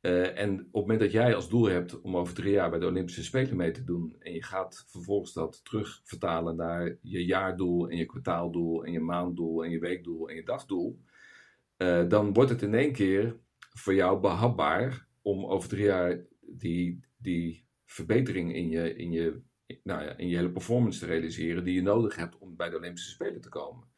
Uh, 0.00 0.38
en 0.38 0.58
op 0.58 0.64
het 0.64 0.72
moment 0.72 1.00
dat 1.00 1.12
jij 1.12 1.34
als 1.34 1.48
doel 1.48 1.68
hebt 1.68 2.00
om 2.00 2.16
over 2.16 2.34
drie 2.34 2.52
jaar 2.52 2.70
bij 2.70 2.78
de 2.78 2.86
Olympische 2.86 3.24
Spelen 3.24 3.56
mee 3.56 3.70
te 3.70 3.84
doen, 3.84 4.16
en 4.18 4.32
je 4.32 4.42
gaat 4.42 4.84
vervolgens 4.88 5.32
dat 5.32 5.64
terug 5.64 6.00
vertalen 6.04 6.56
naar 6.56 6.96
je 7.02 7.24
jaardoel 7.24 7.88
en 7.88 7.96
je 7.96 8.06
kwartaaldoel 8.06 8.84
en 8.84 8.92
je 8.92 9.00
maanddoel 9.00 9.64
en 9.64 9.70
je 9.70 9.78
weekdoel 9.78 10.28
en 10.28 10.34
je 10.34 10.44
dagdoel, 10.44 11.00
uh, 11.76 12.08
dan 12.08 12.32
wordt 12.32 12.50
het 12.50 12.62
in 12.62 12.74
één 12.74 12.92
keer 12.92 13.36
voor 13.58 13.94
jou 13.94 14.20
behapbaar 14.20 15.06
om 15.22 15.44
over 15.44 15.68
drie 15.68 15.84
jaar 15.84 16.20
die, 16.40 17.00
die 17.16 17.64
verbetering 17.84 18.54
in 18.54 18.68
je, 18.68 18.94
in, 18.96 19.12
je, 19.12 19.40
nou 19.82 20.02
ja, 20.02 20.16
in 20.16 20.28
je 20.28 20.36
hele 20.36 20.50
performance 20.50 20.98
te 20.98 21.06
realiseren 21.06 21.64
die 21.64 21.74
je 21.74 21.82
nodig 21.82 22.16
hebt 22.16 22.38
om 22.38 22.56
bij 22.56 22.70
de 22.70 22.76
Olympische 22.76 23.10
Spelen 23.10 23.40
te 23.40 23.48
komen. 23.48 23.88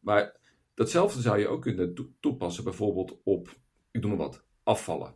Maar 0.00 0.39
datzelfde 0.80 1.20
zou 1.20 1.38
je 1.38 1.48
ook 1.48 1.62
kunnen 1.62 2.14
toepassen 2.20 2.64
bijvoorbeeld 2.64 3.20
op, 3.24 3.56
ik 3.90 4.00
doe 4.00 4.10
maar 4.10 4.20
wat, 4.20 4.44
afvallen. 4.62 5.14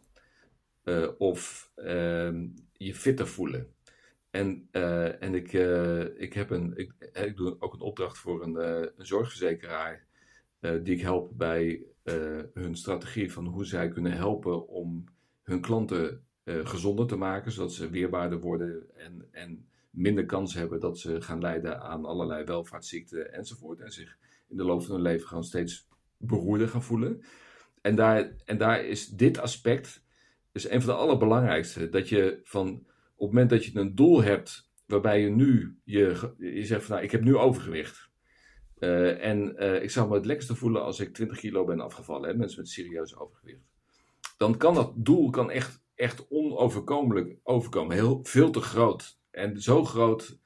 Uh, 0.84 1.08
of 1.18 1.70
uh, 1.76 2.42
je 2.72 2.94
fitter 2.94 3.26
voelen. 3.26 3.74
En, 4.30 4.68
uh, 4.72 5.22
en 5.22 5.34
ik, 5.34 5.52
uh, 5.52 6.20
ik, 6.20 6.32
heb 6.32 6.50
een, 6.50 6.76
ik, 7.12 7.36
doe 7.36 7.56
ook 7.58 7.72
een 7.72 7.80
opdracht 7.80 8.18
voor 8.18 8.42
een, 8.42 8.54
een 8.98 9.06
zorgverzekeraar. 9.06 10.06
die 10.60 10.94
ik 10.94 11.00
help 11.00 11.30
bij 11.36 11.82
hun 12.54 12.76
strategie 12.76 13.32
van 13.32 13.46
hoe 13.46 13.64
zij 13.64 13.88
kunnen 13.88 14.12
helpen 14.12 14.68
om 14.68 15.04
hun 15.42 15.60
klanten 15.60 16.24
gezonder 16.44 17.06
te 17.06 17.16
maken. 17.16 17.52
Zodat 17.52 17.72
ze 17.72 17.90
weerbaarder 17.90 18.40
worden 18.40 18.96
en, 18.96 19.28
en 19.30 19.68
minder 19.90 20.26
kans 20.26 20.54
hebben 20.54 20.80
dat 20.80 20.98
ze 20.98 21.20
gaan 21.20 21.40
lijden 21.40 21.80
aan 21.80 22.04
allerlei 22.04 22.44
welvaartsziekten 22.44 23.32
enzovoort. 23.32 23.80
En 23.80 23.92
zich 23.92 24.18
in 24.54 24.60
de 24.60 24.64
loop 24.64 24.82
van 24.82 24.94
hun 24.94 25.02
leven 25.02 25.26
gewoon 25.26 25.44
steeds 25.44 25.88
beroerder 26.16 26.68
gaan 26.68 26.82
voelen. 26.82 27.24
En 27.80 27.96
daar, 27.96 28.36
en 28.44 28.58
daar 28.58 28.84
is 28.84 29.08
dit 29.08 29.38
aspect 29.38 30.04
is 30.52 30.68
een 30.68 30.82
van 30.82 30.94
de 30.94 31.00
allerbelangrijkste. 31.00 31.88
Dat 31.88 32.08
je 32.08 32.40
van 32.42 32.68
op 33.14 33.26
het 33.26 33.28
moment 33.28 33.50
dat 33.50 33.64
je 33.64 33.78
een 33.78 33.94
doel 33.94 34.22
hebt 34.22 34.70
waarbij 34.86 35.20
je 35.20 35.30
nu 35.30 35.78
je, 35.84 36.34
je 36.38 36.64
zegt 36.64 36.84
van 36.84 36.94
nou, 36.94 37.04
ik 37.04 37.10
heb 37.10 37.22
nu 37.22 37.36
overgewicht. 37.36 38.10
Uh, 38.78 39.24
en 39.24 39.54
uh, 39.58 39.82
ik 39.82 39.90
zou 39.90 40.08
me 40.08 40.14
het 40.14 40.26
lekkerste 40.26 40.54
voelen 40.54 40.82
als 40.82 41.00
ik 41.00 41.14
20 41.14 41.38
kilo 41.38 41.64
ben 41.64 41.80
afgevallen, 41.80 42.28
hè, 42.28 42.36
mensen 42.36 42.58
met 42.58 42.68
serieus 42.68 43.16
overgewicht. 43.16 43.62
Dan 44.36 44.56
kan 44.56 44.74
dat 44.74 44.92
doel 44.96 45.30
kan 45.30 45.50
echt, 45.50 45.84
echt 45.94 46.28
onoverkomelijk 46.28 47.36
overkomen. 47.42 47.96
Heel, 47.96 48.20
veel 48.22 48.50
te 48.50 48.60
groot. 48.60 49.18
En 49.30 49.60
zo 49.60 49.84
groot 49.84 50.38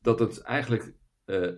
dat 0.00 0.18
het 0.18 0.40
eigenlijk 0.40 0.94
uh, 1.26 1.52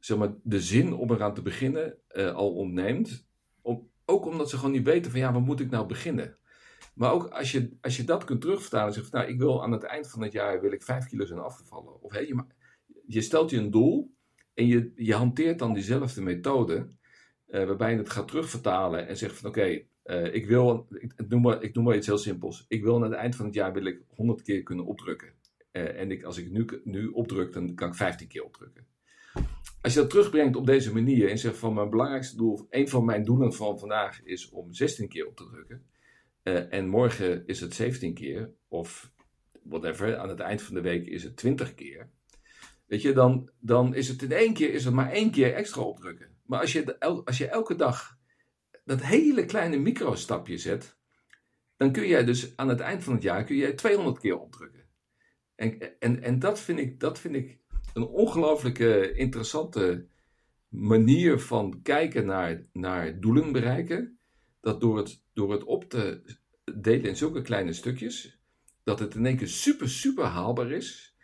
zeg 0.00 0.18
maar, 0.18 0.32
de 0.42 0.60
zin 0.60 0.92
om 0.92 1.10
eraan 1.10 1.34
te 1.34 1.42
beginnen 1.42 1.96
al 2.14 2.54
ontneemt. 2.54 3.26
Om, 3.62 3.90
ook 4.04 4.26
omdat 4.26 4.50
ze 4.50 4.56
gewoon 4.56 4.72
niet 4.72 4.84
weten 4.84 5.10
van 5.10 5.20
ja, 5.20 5.32
waar 5.32 5.42
moet 5.42 5.60
ik 5.60 5.70
nou 5.70 5.86
beginnen? 5.86 6.38
Maar 6.94 7.12
ook 7.12 7.28
als 7.28 7.52
je, 7.52 7.70
als 7.80 7.96
je 7.96 8.04
dat 8.04 8.24
kunt 8.24 8.40
terugvertalen 8.40 8.86
en 8.86 8.94
zegt, 8.94 9.12
nou, 9.12 9.28
ik 9.28 9.38
wil 9.38 9.62
aan 9.62 9.72
het 9.72 9.82
eind 9.82 10.08
van 10.08 10.22
het 10.22 10.32
jaar 10.32 10.60
wil 10.60 10.72
ik 10.72 10.82
5 10.82 11.06
kilo 11.06 11.24
zijn 11.24 11.38
afgevallen. 11.38 12.02
Of 12.02 12.12
hey, 12.12 12.26
je, 12.26 12.44
je 13.06 13.20
stelt 13.20 13.50
je 13.50 13.56
een 13.56 13.70
doel 13.70 14.14
en 14.54 14.66
je, 14.66 14.92
je 14.94 15.14
hanteert 15.14 15.58
dan 15.58 15.74
diezelfde 15.74 16.22
methode, 16.22 16.86
uh, 17.48 17.66
waarbij 17.66 17.92
je 17.92 17.98
het 17.98 18.10
gaat 18.10 18.28
terugvertalen 18.28 19.06
en 19.06 19.16
zegt 19.16 19.38
van 19.38 19.48
oké, 19.48 19.82
uh, 20.04 20.34
ik 20.34 20.46
wil, 20.46 20.86
ik, 20.90 21.28
noem 21.28 21.40
maar, 21.40 21.62
ik 21.62 21.74
noem 21.74 21.84
maar 21.84 21.96
iets 21.96 22.06
heel 22.06 22.18
simpels. 22.18 22.64
Ik 22.68 22.82
wil 22.82 22.94
aan 22.94 23.02
het 23.02 23.12
eind 23.12 23.36
van 23.36 23.46
het 23.46 23.54
jaar 23.54 23.72
wil 23.72 23.84
ik 23.84 24.02
100 24.08 24.42
keer 24.42 24.62
kunnen 24.62 24.84
opdrukken. 24.84 25.32
En 25.70 26.10
ik, 26.10 26.22
als 26.22 26.38
ik 26.38 26.50
nu, 26.50 26.66
nu 26.84 27.06
opdruk, 27.06 27.52
dan 27.52 27.74
kan 27.74 27.88
ik 27.88 27.94
15 27.94 28.28
keer 28.28 28.44
opdrukken. 28.44 28.86
Als 29.80 29.94
je 29.94 30.00
dat 30.00 30.10
terugbrengt 30.10 30.56
op 30.56 30.66
deze 30.66 30.92
manier 30.92 31.30
en 31.30 31.38
zegt 31.38 31.56
van 31.56 31.74
mijn 31.74 31.90
belangrijkste 31.90 32.36
doel, 32.36 32.66
een 32.70 32.88
van 32.88 33.04
mijn 33.04 33.24
doelen 33.24 33.52
van 33.52 33.78
vandaag 33.78 34.22
is 34.22 34.48
om 34.48 34.72
16 34.72 35.08
keer 35.08 35.26
op 35.26 35.36
te 35.36 35.46
drukken. 35.46 35.86
Uh, 36.42 36.72
en 36.72 36.88
morgen 36.88 37.46
is 37.46 37.60
het 37.60 37.74
17 37.74 38.14
keer, 38.14 38.50
of 38.68 39.12
whatever, 39.62 40.16
aan 40.16 40.28
het 40.28 40.40
eind 40.40 40.62
van 40.62 40.74
de 40.74 40.80
week 40.80 41.06
is 41.06 41.22
het 41.22 41.36
20 41.36 41.74
keer. 41.74 42.10
Weet 42.86 43.02
je, 43.02 43.12
dan, 43.12 43.50
dan 43.60 43.94
is 43.94 44.08
het 44.08 44.22
in 44.22 44.32
één 44.32 44.54
keer 44.54 44.72
is 44.72 44.84
het 44.84 44.94
maar 44.94 45.10
één 45.10 45.30
keer 45.30 45.54
extra 45.54 45.82
opdrukken. 45.82 46.36
Maar 46.46 46.60
als 46.60 46.72
je, 46.72 47.00
als 47.24 47.38
je 47.38 47.46
elke 47.46 47.76
dag 47.76 48.18
dat 48.84 49.02
hele 49.02 49.44
kleine 49.44 49.78
microstapje 49.78 50.58
zet, 50.58 50.98
dan 51.76 51.92
kun 51.92 52.06
jij 52.06 52.24
dus 52.24 52.56
aan 52.56 52.68
het 52.68 52.80
eind 52.80 53.04
van 53.04 53.12
het 53.12 53.22
jaar 53.22 53.44
kun 53.44 53.56
jij 53.56 53.72
200 53.72 54.18
keer 54.18 54.38
opdrukken. 54.38 54.88
En, 55.54 55.98
en, 56.00 56.22
en 56.22 56.38
dat, 56.38 56.60
vind 56.60 56.78
ik, 56.78 57.00
dat 57.00 57.18
vind 57.18 57.34
ik 57.34 57.58
een 57.94 58.06
ongelooflijke 58.06 59.12
interessante 59.12 60.06
manier 60.68 61.40
van 61.40 61.82
kijken 61.82 62.26
naar, 62.26 62.66
naar 62.72 63.20
doelen 63.20 63.52
bereiken. 63.52 64.18
Dat 64.60 64.80
door 64.80 64.96
het, 64.96 65.22
door 65.32 65.52
het 65.52 65.64
op 65.64 65.84
te 65.84 66.22
delen 66.74 67.08
in 67.08 67.16
zulke 67.16 67.42
kleine 67.42 67.72
stukjes, 67.72 68.40
dat 68.82 68.98
het 68.98 69.14
in 69.14 69.26
één 69.26 69.36
keer 69.36 69.48
super, 69.48 69.88
super 69.88 70.24
haalbaar 70.24 70.70
is. 70.70 71.16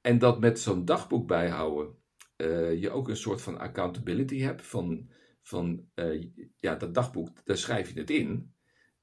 En 0.00 0.18
dat 0.18 0.40
met 0.40 0.60
zo'n 0.60 0.84
dagboek 0.84 1.26
bijhouden 1.26 1.94
uh, 2.36 2.80
je 2.80 2.90
ook 2.90 3.08
een 3.08 3.16
soort 3.16 3.42
van 3.42 3.58
accountability 3.58 4.38
hebt. 4.38 4.62
Van, 4.66 5.08
van 5.42 5.86
uh, 5.94 6.26
ja, 6.56 6.74
dat 6.74 6.94
dagboek, 6.94 7.44
daar 7.44 7.56
schrijf 7.56 7.92
je 7.92 8.00
het 8.00 8.10
in. 8.10 8.52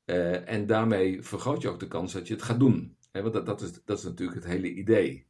Uh, 0.05 0.49
en 0.49 0.65
daarmee 0.65 1.21
vergroot 1.21 1.61
je 1.61 1.69
ook 1.69 1.79
de 1.79 1.87
kans 1.87 2.13
dat 2.13 2.27
je 2.27 2.33
het 2.33 2.43
gaat 2.43 2.59
doen. 2.59 2.97
He, 3.11 3.21
want 3.21 3.33
dat, 3.33 3.45
dat, 3.45 3.61
is, 3.61 3.83
dat 3.85 3.97
is 3.97 4.03
natuurlijk 4.03 4.37
het 4.37 4.51
hele 4.51 4.73
idee. 4.73 5.27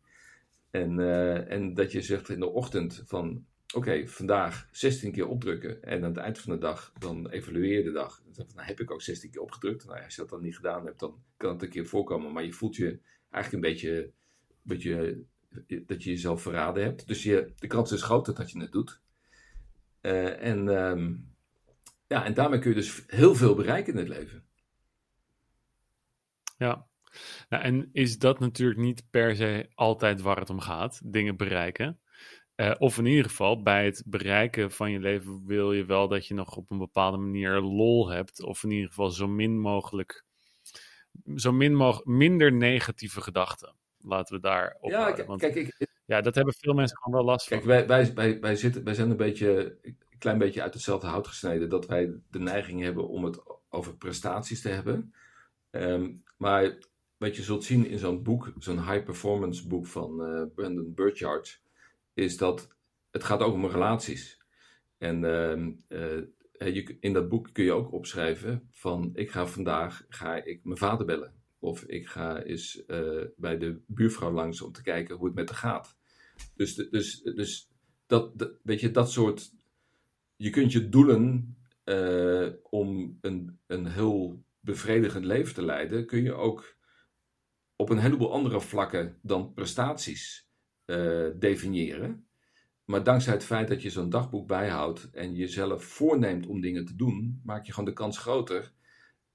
En, 0.71 0.99
en 1.47 1.73
dat 1.73 1.91
je 1.91 2.01
zegt 2.01 2.29
in 2.29 2.39
de 2.39 2.49
ochtend 2.49 3.03
van 3.05 3.45
oké, 3.73 4.07
vandaag 4.07 4.67
16 4.71 5.11
keer 5.11 5.27
opdrukken. 5.27 5.83
En 5.83 6.03
aan 6.03 6.09
het 6.09 6.17
eind 6.17 6.39
van 6.39 6.51
de 6.53 6.57
dag, 6.57 6.93
dan 6.99 7.29
evalueer 7.29 7.77
je 7.77 7.83
de 7.83 7.91
dag. 7.91 8.21
Dan 8.33 8.47
nou, 8.55 8.67
heb 8.67 8.79
ik 8.79 8.91
ook 8.91 9.01
16 9.01 9.29
keer 9.29 9.41
opgedrukt. 9.41 9.85
Nou, 9.85 10.03
als 10.03 10.15
je 10.15 10.21
dat 10.21 10.29
dan 10.29 10.41
niet 10.41 10.55
gedaan 10.55 10.85
hebt, 10.85 10.99
dan 10.99 11.23
kan 11.37 11.53
het 11.53 11.61
een 11.61 11.69
keer 11.69 11.85
voorkomen. 11.85 12.31
Maar 12.31 12.43
je 12.43 12.53
voelt 12.53 12.75
je 12.75 12.99
eigenlijk 13.29 13.65
een 13.65 13.71
beetje, 13.71 14.11
beetje 14.61 15.23
dat 15.85 16.03
je 16.03 16.09
jezelf 16.09 16.41
verraden 16.41 16.83
hebt. 16.83 17.07
Dus 17.07 17.23
je, 17.23 17.53
de 17.55 17.67
kans 17.67 17.91
is 17.91 18.01
groter 18.01 18.35
dat 18.35 18.51
je 18.51 18.59
het 18.59 18.71
doet. 18.71 19.01
Uh, 20.01 20.43
en, 20.43 20.67
um, 20.67 21.33
ja, 22.07 22.25
en 22.25 22.33
daarmee 22.33 22.59
kun 22.59 22.69
je 22.69 22.75
dus 22.75 23.03
heel 23.07 23.35
veel 23.35 23.55
bereiken 23.55 23.93
in 23.93 23.99
het 23.99 24.07
leven. 24.07 24.45
Ja, 26.57 26.87
nou, 27.49 27.63
en 27.63 27.89
is 27.91 28.17
dat 28.17 28.39
natuurlijk 28.39 28.79
niet 28.79 29.03
per 29.09 29.35
se 29.35 29.69
altijd 29.73 30.21
waar 30.21 30.39
het 30.39 30.49
om 30.49 30.59
gaat, 30.59 31.01
dingen 31.03 31.37
bereiken. 31.37 31.99
Uh, 32.55 32.71
of 32.77 32.97
in 32.97 33.05
ieder 33.05 33.25
geval, 33.25 33.61
bij 33.61 33.85
het 33.85 34.03
bereiken 34.05 34.71
van 34.71 34.91
je 34.91 34.99
leven 34.99 35.45
wil 35.45 35.73
je 35.73 35.85
wel 35.85 36.07
dat 36.07 36.27
je 36.27 36.33
nog 36.33 36.55
op 36.55 36.71
een 36.71 36.77
bepaalde 36.77 37.17
manier 37.17 37.59
lol 37.59 38.09
hebt. 38.09 38.43
Of 38.43 38.63
in 38.63 38.71
ieder 38.71 38.87
geval 38.87 39.09
zo 39.09 39.27
min 39.27 39.59
mogelijk, 39.59 40.25
zo 41.35 41.51
min 41.51 41.75
mogelijk, 41.75 42.07
minder 42.07 42.53
negatieve 42.53 43.21
gedachten. 43.21 43.75
Laten 43.97 44.35
we 44.35 44.41
daar 44.41 44.77
op 44.79 44.91
ja, 44.91 45.25
Want, 45.25 45.39
kijk, 45.39 45.55
ik, 45.55 45.87
ja, 46.05 46.21
dat 46.21 46.35
hebben 46.35 46.53
veel 46.53 46.73
mensen 46.73 46.97
gewoon 46.97 47.19
wel 47.19 47.31
last 47.31 47.47
kijk, 47.47 47.63
van. 47.63 47.69
Kijk, 47.69 47.87
wij, 47.87 48.03
wij, 48.03 48.13
wij, 48.13 48.39
wij, 48.39 48.55
zitten, 48.55 48.83
wij 48.83 48.93
zijn 48.93 49.09
een 49.09 49.17
beetje, 49.17 49.77
een 49.81 49.97
klein 50.17 50.37
beetje 50.37 50.61
uit 50.61 50.73
hetzelfde 50.73 51.07
hout 51.07 51.27
gesneden. 51.27 51.69
Dat 51.69 51.85
wij 51.85 52.13
de 52.29 52.39
neiging 52.39 52.81
hebben 52.81 53.07
om 53.07 53.23
het 53.23 53.39
over 53.69 53.95
prestaties 53.97 54.61
te 54.61 54.69
hebben. 54.69 55.13
Um, 55.71 56.23
maar 56.37 56.77
wat 57.21 57.35
je 57.35 57.43
zult 57.43 57.63
zien 57.63 57.87
in 57.87 57.99
zo'n 57.99 58.23
boek, 58.23 58.53
zo'n 58.57 58.89
high 58.89 59.03
performance 59.03 59.67
boek 59.67 59.87
van 59.87 60.21
uh, 60.21 60.43
Brandon 60.55 60.93
Burchard 60.93 61.61
is 62.13 62.37
dat 62.37 62.75
het 63.11 63.23
gaat 63.23 63.41
ook 63.41 63.53
om 63.53 63.65
relaties. 63.65 64.41
En 64.97 65.23
uh, 65.23 66.73
je, 66.73 66.97
in 66.99 67.13
dat 67.13 67.29
boek 67.29 67.49
kun 67.51 67.63
je 67.63 67.71
ook 67.71 67.91
opschrijven 67.91 68.69
van 68.71 69.09
ik 69.13 69.31
ga 69.31 69.47
vandaag 69.47 70.05
ga 70.09 70.43
ik 70.43 70.63
mijn 70.63 70.77
vader 70.77 71.05
bellen. 71.05 71.33
Of 71.59 71.83
ik 71.83 72.07
ga 72.07 72.43
eens 72.43 72.83
bij 73.35 73.57
de 73.57 73.81
buurvrouw 73.87 74.31
langs 74.31 74.61
om 74.61 74.71
te 74.71 74.83
kijken 74.83 75.15
hoe 75.15 75.25
het 75.25 75.35
met 75.35 75.49
haar 75.49 75.57
gaat. 75.57 75.97
Dus, 76.55 76.75
dus, 76.75 77.21
dus 77.21 77.69
dat, 78.05 78.51
weet 78.63 78.79
je, 78.79 78.91
dat 78.91 79.11
soort. 79.11 79.53
Je 80.35 80.49
kunt 80.49 80.71
je 80.71 80.89
doelen 80.89 81.55
om 82.69 83.17
een, 83.21 83.59
een 83.67 83.87
heel 83.87 84.43
bevredigend 84.59 85.25
leven 85.25 85.53
te 85.53 85.65
leiden, 85.65 86.05
kun 86.05 86.23
je 86.23 86.33
ook 86.33 86.79
op 87.81 87.89
een 87.89 87.99
heleboel 87.99 88.31
andere 88.31 88.61
vlakken 88.61 89.17
dan 89.21 89.53
prestaties 89.53 90.49
uh, 90.85 91.27
definiëren. 91.39 92.27
Maar 92.85 93.03
dankzij 93.03 93.33
het 93.33 93.43
feit 93.43 93.67
dat 93.67 93.81
je 93.81 93.89
zo'n 93.89 94.09
dagboek 94.09 94.47
bijhoudt 94.47 95.09
en 95.11 95.35
jezelf 95.35 95.83
voorneemt 95.83 96.47
om 96.47 96.61
dingen 96.61 96.85
te 96.85 96.95
doen, 96.95 97.41
maak 97.43 97.65
je 97.65 97.73
gewoon 97.73 97.89
de 97.89 97.95
kans 97.95 98.17
groter 98.17 98.73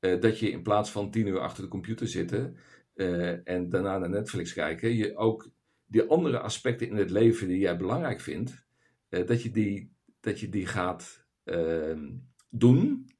uh, 0.01 0.21
dat 0.21 0.39
je 0.39 0.51
in 0.51 0.63
plaats 0.63 0.91
van 0.91 1.11
tien 1.11 1.27
uur 1.27 1.41
achter 1.41 1.63
de 1.63 1.69
computer 1.69 2.09
zitten 2.09 2.57
uh, 2.95 3.49
en 3.49 3.69
daarna 3.69 3.99
naar 3.99 4.11
Netflix 4.11 4.53
kijken, 4.53 4.95
je 4.95 5.17
ook 5.17 5.51
die 5.87 6.03
andere 6.03 6.39
aspecten 6.39 6.89
in 6.89 6.97
het 6.97 7.11
leven 7.11 7.49
die 7.49 7.59
jij 7.59 7.77
belangrijk 7.77 8.21
vindt, 8.21 8.67
dat, 9.09 9.43
je 9.43 9.51
die, 9.51 9.93
dat 10.21 10.41
je 10.41 10.49
die 10.49 10.67
gaat 10.67 11.27
ehm, 11.45 12.13
doen. 12.51 13.11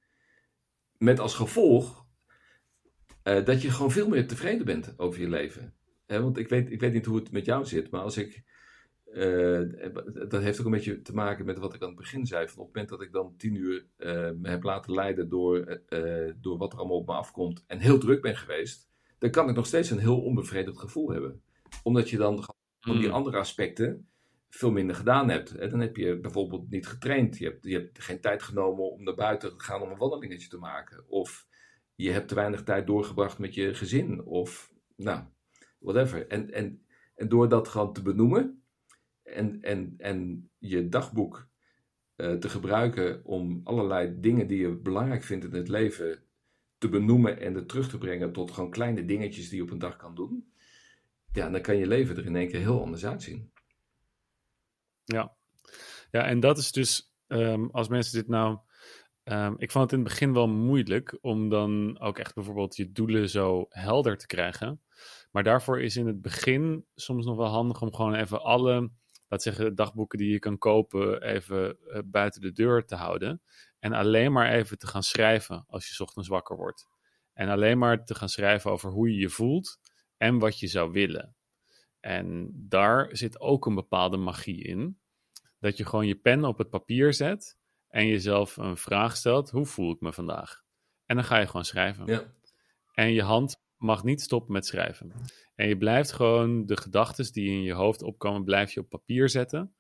Met 0.99 1.21
als 1.21 1.35
gevolg 1.35 2.06
dat 3.45 3.63
je 3.63 3.71
gewoon 3.71 3.91
veel 3.91 4.09
meer 4.09 4.27
tevreden 4.27 4.67
bent 4.67 4.95
over 4.97 5.21
je 5.21 5.29
leven 5.29 5.75
want 6.07 6.39
ik 6.39 6.49
weet, 6.49 6.71
ik 6.71 6.81
weet 6.81 6.93
niet 6.93 7.07
hoe 7.07 7.17
het 7.17 7.31
met 7.31 7.45
jou 7.45 7.65
zit, 7.65 7.91
maar 7.91 8.01
als 8.01 8.17
ik. 8.17 8.43
Uh, 9.13 9.61
dat 10.29 10.43
heeft 10.43 10.61
ook 10.61 10.67
een 10.67 10.73
beetje 10.73 11.03
te 11.03 11.15
maken 11.15 11.45
met 11.45 11.59
wat 11.59 11.75
ik 11.75 11.83
aan 11.83 11.89
het 11.89 11.97
begin 11.97 12.27
zei. 12.27 12.49
Van 12.49 12.59
op 12.59 12.67
het 12.67 12.75
moment 12.75 12.89
dat 12.89 13.03
ik 13.03 13.13
dan 13.13 13.37
tien 13.37 13.55
uur 13.55 13.87
uh, 13.99 14.31
me 14.31 14.49
heb 14.49 14.63
laten 14.63 14.95
leiden 14.95 15.29
door, 15.29 15.81
door 16.41 16.59
wat 16.59 16.73
er 16.73 16.79
allemaal 16.79 16.97
op 16.97 17.07
me 17.07 17.13
afkomt 17.13 17.65
en 17.67 17.79
heel 17.79 17.99
druk 17.99 18.23
ben 18.23 18.37
geweest, 18.37 18.89
dan 19.19 19.31
kan 19.31 19.49
ik 19.49 19.55
nog 19.55 19.67
steeds 19.67 19.91
een 19.91 19.99
heel 19.99 20.23
onbevredigd 20.23 20.79
gevoel 20.79 21.11
hebben. 21.11 21.43
Omdat 21.83 22.11
je 22.11 22.17
dan 22.17 22.45
mm. 22.81 22.99
die 22.99 23.11
andere 23.11 23.39
aspecten 23.39 24.09
veel 24.49 24.71
minder 24.71 24.97
gedaan 24.97 25.29
hebt. 25.29 25.71
Dan 25.71 25.81
heb 25.81 25.97
je 25.97 26.21
bijvoorbeeld 26.21 26.71
niet 26.71 26.87
getraind. 26.87 27.39
Je 27.39 27.45
hebt, 27.45 27.65
je 27.65 27.75
hebt 27.75 28.03
geen 28.03 28.21
tijd 28.21 28.43
genomen 28.43 28.91
om 28.91 29.03
naar 29.03 29.15
buiten 29.15 29.57
te 29.57 29.65
gaan 29.65 29.83
om 29.83 29.91
een 29.91 29.99
wandelingetje 29.99 30.49
te 30.49 30.59
maken. 30.59 31.05
Of 31.09 31.47
je 31.97 32.11
hebt 32.11 32.29
te 32.29 32.35
weinig 32.35 32.63
tijd 32.63 32.87
doorgebracht 32.87 33.39
met 33.39 33.55
je 33.55 33.75
gezin. 33.75 34.25
Of 34.25 34.73
nou, 34.97 35.25
whatever. 35.79 36.27
En, 36.27 36.53
en, 36.53 36.87
en 37.15 37.29
door 37.29 37.49
dat 37.49 37.69
gewoon 37.69 37.93
te 37.93 38.03
benoemen 38.03 38.63
en, 39.23 39.63
en, 39.63 39.95
en 39.99 40.51
je 40.59 40.89
dagboek 40.89 41.49
uh, 42.17 42.33
te 42.33 42.49
gebruiken 42.49 43.25
om 43.25 43.61
allerlei 43.65 44.21
dingen 44.21 44.47
die 44.47 44.59
je 44.59 44.77
belangrijk 44.77 45.23
vindt 45.23 45.45
in 45.45 45.55
het 45.55 45.69
leven 45.69 46.23
te 46.79 46.89
benoemen 46.89 47.41
en 47.41 47.55
er 47.55 47.67
terug 47.67 47.89
te 47.89 47.99
brengen 47.99 48.33
tot 48.33 48.51
gewoon 48.51 48.71
kleine 48.71 49.05
dingetjes 49.05 49.49
die 49.49 49.59
je 49.59 49.65
op 49.65 49.71
een 49.71 49.79
dag 49.79 49.97
kan 49.97 50.15
doen. 50.15 50.53
Ja, 51.33 51.51
dan 51.51 51.61
kan 51.61 51.77
je 51.77 51.87
leven 51.87 52.17
er 52.17 52.27
in 52.27 52.37
één 52.37 52.49
keer 52.49 52.61
heel 52.61 52.81
anders 52.81 53.07
uitzien. 53.07 53.51
Ja, 55.05 55.37
ja 56.11 56.25
en 56.25 56.41
dat 56.41 56.59
is 56.59 56.73
dus, 56.73 57.15
um, 57.27 57.71
als 57.71 57.89
mensen 57.89 58.19
dit 58.19 58.29
nou 58.29 58.59
Um, 59.33 59.55
ik 59.59 59.71
vond 59.71 59.85
het 59.85 59.93
in 59.93 60.05
het 60.05 60.09
begin 60.09 60.33
wel 60.33 60.49
moeilijk 60.49 61.19
om 61.21 61.49
dan 61.49 62.01
ook 62.01 62.19
echt 62.19 62.35
bijvoorbeeld 62.35 62.77
je 62.77 62.93
doelen 62.93 63.29
zo 63.29 63.67
helder 63.69 64.17
te 64.17 64.27
krijgen. 64.27 64.83
Maar 65.31 65.43
daarvoor 65.43 65.81
is 65.81 65.97
in 65.97 66.07
het 66.07 66.23
begin 66.23 66.87
soms 66.95 67.27
nog 67.27 67.37
wel 67.37 67.47
handig 67.47 67.83
om 67.83 67.95
gewoon 67.95 68.15
even 68.15 68.43
alle, 68.43 68.91
laat 69.29 69.43
zeggen, 69.43 69.75
dagboeken 69.75 70.19
die 70.19 70.31
je 70.31 70.39
kan 70.39 70.59
kopen, 70.59 71.23
even 71.23 71.79
uh, 71.87 71.99
buiten 72.05 72.41
de 72.41 72.53
deur 72.53 72.85
te 72.85 72.95
houden. 72.95 73.43
En 73.79 73.93
alleen 73.93 74.33
maar 74.33 74.53
even 74.53 74.79
te 74.79 74.87
gaan 74.87 75.03
schrijven 75.03 75.65
als 75.69 75.89
je 75.89 76.03
ochtends 76.05 76.29
wakker 76.29 76.57
wordt. 76.57 76.87
En 77.33 77.49
alleen 77.49 77.79
maar 77.79 78.05
te 78.05 78.15
gaan 78.15 78.29
schrijven 78.29 78.71
over 78.71 78.91
hoe 78.91 79.13
je 79.13 79.19
je 79.19 79.29
voelt 79.29 79.79
en 80.17 80.39
wat 80.39 80.59
je 80.59 80.67
zou 80.67 80.93
willen. 80.93 81.37
En 82.01 82.51
daar 82.55 83.09
zit 83.17 83.41
ook 83.41 83.67
een 83.67 83.75
bepaalde 83.75 84.17
magie 84.17 84.63
in. 84.63 84.99
Dat 85.59 85.77
je 85.77 85.85
gewoon 85.85 86.07
je 86.07 86.17
pen 86.17 86.45
op 86.45 86.59
het 86.59 86.71
papier 86.71 87.15
zet 87.15 87.57
en 87.89 88.07
jezelf 88.07 88.57
een 88.57 88.77
vraag 88.77 89.17
stelt: 89.17 89.51
hoe 89.51 89.67
voel 89.67 89.93
ik 89.93 90.01
me 90.01 90.13
vandaag? 90.13 90.65
En 91.07 91.17
dan 91.17 91.25
ga 91.25 91.39
je 91.39 91.47
gewoon 91.47 91.65
schrijven. 91.65 92.07
Ja. 92.07 92.35
En 92.93 93.13
je 93.13 93.23
hand 93.23 93.57
mag 93.77 94.05
niet 94.05 94.21
stoppen 94.21 94.53
met 94.53 94.67
schrijven. 94.67 95.13
En 95.55 95.69
je 95.69 95.77
blijft 95.77 96.13
gewoon 96.13 96.67
de 96.67 96.77
gedachten 96.77 97.33
die 97.33 97.51
in 97.51 97.63
je 97.63 97.73
hoofd 97.73 98.03
opkomen, 98.03 98.45
blijf 98.45 98.73
je 98.73 98.81
op 98.81 98.89
papier 98.89 99.29
zetten. 99.29 99.75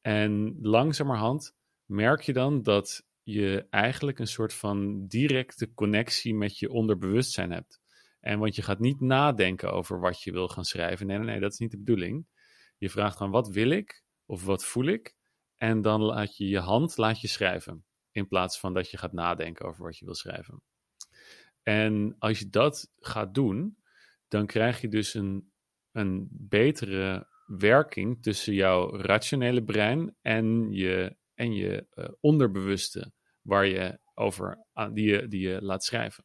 En 0.00 0.58
langzamerhand 0.60 1.56
merk 1.84 2.20
je 2.20 2.32
dan 2.32 2.62
dat 2.62 3.06
je 3.22 3.66
eigenlijk 3.70 4.18
een 4.18 4.26
soort 4.26 4.54
van 4.54 5.06
directe 5.06 5.74
connectie 5.74 6.34
met 6.34 6.58
je 6.58 6.70
onderbewustzijn 6.70 7.50
hebt. 7.52 7.80
En 8.20 8.38
want 8.38 8.54
je 8.54 8.62
gaat 8.62 8.78
niet 8.78 9.00
nadenken 9.00 9.72
over 9.72 10.00
wat 10.00 10.22
je 10.22 10.32
wil 10.32 10.48
gaan 10.48 10.64
schrijven. 10.64 11.06
Nee, 11.06 11.16
nee, 11.16 11.26
nee, 11.26 11.40
dat 11.40 11.52
is 11.52 11.58
niet 11.58 11.70
de 11.70 11.78
bedoeling. 11.78 12.26
Je 12.78 12.90
vraagt 12.90 13.16
gewoon 13.16 13.32
wat 13.32 13.48
wil 13.48 13.70
ik 13.70 14.04
of 14.26 14.44
wat 14.44 14.64
voel 14.64 14.84
ik? 14.86 15.14
En 15.56 15.82
dan 15.82 16.00
laat 16.00 16.36
je 16.36 16.48
je 16.48 16.58
hand 16.58 16.96
laat 16.96 17.20
je 17.20 17.28
schrijven. 17.28 17.84
In 18.10 18.28
plaats 18.28 18.58
van 18.58 18.74
dat 18.74 18.90
je 18.90 18.96
gaat 18.96 19.12
nadenken 19.12 19.66
over 19.66 19.84
wat 19.84 19.98
je 19.98 20.04
wil 20.04 20.14
schrijven. 20.14 20.62
En 21.62 22.16
als 22.18 22.38
je 22.38 22.48
dat 22.48 22.90
gaat 22.96 23.34
doen, 23.34 23.76
dan 24.28 24.46
krijg 24.46 24.80
je 24.80 24.88
dus 24.88 25.14
een, 25.14 25.52
een 25.92 26.28
betere 26.30 27.28
werking 27.46 28.22
tussen 28.22 28.54
jouw 28.54 28.96
rationele 28.96 29.64
brein 29.64 30.16
en 30.20 30.72
je, 30.72 31.16
en 31.34 31.54
je 31.54 31.86
uh, 31.94 32.08
onderbewuste, 32.20 33.12
waar 33.42 33.66
je 33.66 33.98
over, 34.14 34.66
die, 34.92 35.06
je, 35.06 35.28
die 35.28 35.48
je 35.48 35.62
laat 35.62 35.84
schrijven. 35.84 36.24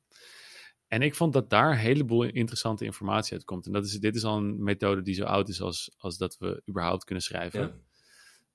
En 0.88 1.02
ik 1.02 1.16
vond 1.16 1.34
dat 1.34 1.50
daar 1.50 1.72
een 1.72 1.78
heleboel 1.78 2.24
interessante 2.24 2.86
informatie 2.86 3.34
uit 3.34 3.44
komt. 3.44 3.66
En 3.66 3.72
dat 3.72 3.86
is, 3.86 4.00
dit 4.00 4.16
is 4.16 4.24
al 4.24 4.38
een 4.38 4.64
methode 4.64 5.02
die 5.02 5.14
zo 5.14 5.24
oud 5.24 5.50
is 5.50 5.62
als, 5.62 5.96
als 5.98 6.18
dat 6.18 6.38
we 6.38 6.62
überhaupt 6.70 7.04
kunnen 7.04 7.24
schrijven. 7.24 7.86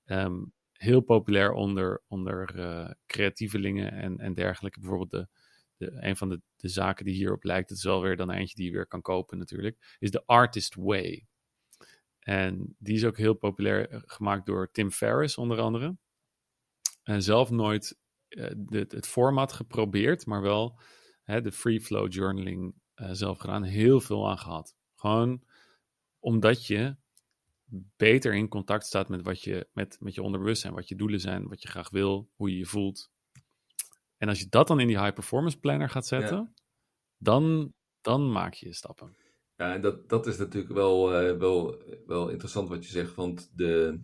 Ja. 0.04 0.24
Um, 0.24 0.52
heel 0.84 1.00
populair 1.00 1.52
onder, 1.52 2.02
onder 2.06 2.56
uh, 2.56 2.90
creatievelingen 3.06 3.92
en, 3.92 4.18
en 4.18 4.34
dergelijke. 4.34 4.80
Bijvoorbeeld 4.80 5.10
de, 5.10 5.28
de, 5.76 5.96
een 6.00 6.16
van 6.16 6.28
de, 6.28 6.40
de 6.56 6.68
zaken 6.68 7.04
die 7.04 7.14
hierop 7.14 7.44
lijkt, 7.44 7.68
het 7.68 7.78
is 7.78 7.84
wel 7.84 8.02
weer 8.02 8.16
dan 8.16 8.30
eentje 8.30 8.54
die 8.54 8.66
je 8.66 8.72
weer 8.72 8.86
kan 8.86 9.00
kopen 9.02 9.38
natuurlijk, 9.38 9.96
is 9.98 10.10
de 10.10 10.26
Artist 10.26 10.74
Way. 10.74 11.26
En 12.18 12.76
die 12.78 12.94
is 12.94 13.04
ook 13.04 13.16
heel 13.16 13.34
populair 13.34 13.88
eh, 13.88 14.00
gemaakt 14.04 14.46
door 14.46 14.70
Tim 14.70 14.90
Ferriss 14.90 15.38
onder 15.38 15.60
andere. 15.60 15.96
En 17.02 17.22
zelf 17.22 17.50
nooit 17.50 17.98
de, 18.56 18.84
het 18.88 19.06
format 19.06 19.52
geprobeerd, 19.52 20.26
maar 20.26 20.42
wel 20.42 20.80
hè, 21.22 21.40
de 21.40 21.52
free 21.52 21.80
flow 21.80 22.12
journaling 22.12 22.74
zelf 22.94 23.38
gedaan. 23.38 23.62
Heel 23.62 24.00
veel 24.00 24.30
aan 24.30 24.38
gehad. 24.38 24.76
Gewoon 24.94 25.44
omdat 26.18 26.66
je 26.66 26.96
beter 27.96 28.34
in 28.34 28.48
contact 28.48 28.86
staat 28.86 29.08
met 29.08 29.22
wat 29.22 29.42
je, 29.42 29.68
met, 29.72 29.96
met 30.00 30.14
je 30.14 30.22
onderbewustzijn, 30.22 30.74
wat 30.74 30.88
je 30.88 30.96
doelen 30.96 31.20
zijn, 31.20 31.48
wat 31.48 31.62
je 31.62 31.68
graag 31.68 31.90
wil, 31.90 32.30
hoe 32.34 32.50
je 32.50 32.58
je 32.58 32.66
voelt. 32.66 33.10
En 34.16 34.28
als 34.28 34.38
je 34.38 34.48
dat 34.48 34.68
dan 34.68 34.80
in 34.80 34.86
die 34.86 35.00
high 35.00 35.12
performance 35.12 35.58
planner 35.58 35.90
gaat 35.90 36.06
zetten, 36.06 36.54
dan, 37.18 37.72
dan 38.00 38.32
maak 38.32 38.54
je 38.54 38.72
stappen. 38.72 39.16
Ja, 39.56 39.74
en 39.74 39.80
dat, 39.80 40.08
dat 40.08 40.26
is 40.26 40.38
natuurlijk 40.38 40.74
wel, 40.74 41.22
uh, 41.22 41.38
wel, 41.38 41.82
wel 42.06 42.28
interessant 42.28 42.68
wat 42.68 42.84
je 42.84 42.90
zegt, 42.90 43.14
want 43.14 43.50
de, 43.56 44.00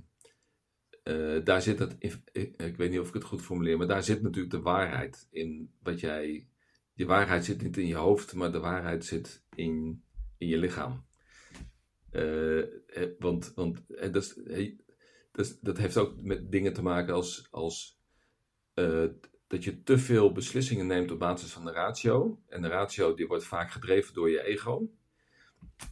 uh, 1.05 1.45
daar 1.45 1.63
zit 1.63 1.79
het, 1.79 1.97
ik, 1.99 2.21
ik, 2.57 2.77
weet 2.77 2.91
niet 2.91 3.01
of 3.01 3.09
ik 3.09 3.15
het 3.15 3.25
goed 3.25 3.43
formuleer, 3.43 3.77
maar 3.79 3.87
daar 3.87 4.03
zit 4.03 4.23
natuurlijk 4.23 4.53
de 4.55 4.61
waarheid 4.61 5.29
in 5.31 5.75
wat 5.83 6.01
jij, 6.01 6.49
je 6.93 7.07
waarheid 7.07 7.45
zit 7.45 7.63
niet 7.63 7.77
in 7.77 7.87
je 7.87 7.95
hoofd, 7.95 8.35
maar 8.35 8.53
de 8.53 8.61
waarheid 8.61 9.05
zit 9.05 9.45
in, 9.55 10.05
in 10.39 10.49
je 10.49 10.59
lichaam. 10.59 11.09
Uh, 12.13 12.65
want 13.19 13.53
want 13.55 13.83
dat, 14.13 14.15
is, 15.35 15.61
dat, 15.61 15.79
heeft 15.79 15.97
ook 15.97 16.23
met 16.23 16.53
dingen 16.53 16.73
te 16.73 16.83
maken 16.83 17.15
als, 17.15 17.49
als 17.51 17.99
dat 19.47 19.65
je 19.65 19.83
te 19.83 19.99
veel 19.99 20.33
beslissingen 20.33 20.87
neemt 20.87 21.11
op 21.11 21.19
basis 21.19 21.53
van 21.53 21.65
de 21.65 21.73
ratio. 21.73 22.43
En 22.49 22.63
de 22.63 22.69
ratio 22.69 23.15
die 23.15 23.27
wordt 23.27 23.45
vaak 23.45 23.71
gedreven 23.71 24.15
door 24.15 24.31
je 24.31 24.43
ego. 24.43 24.91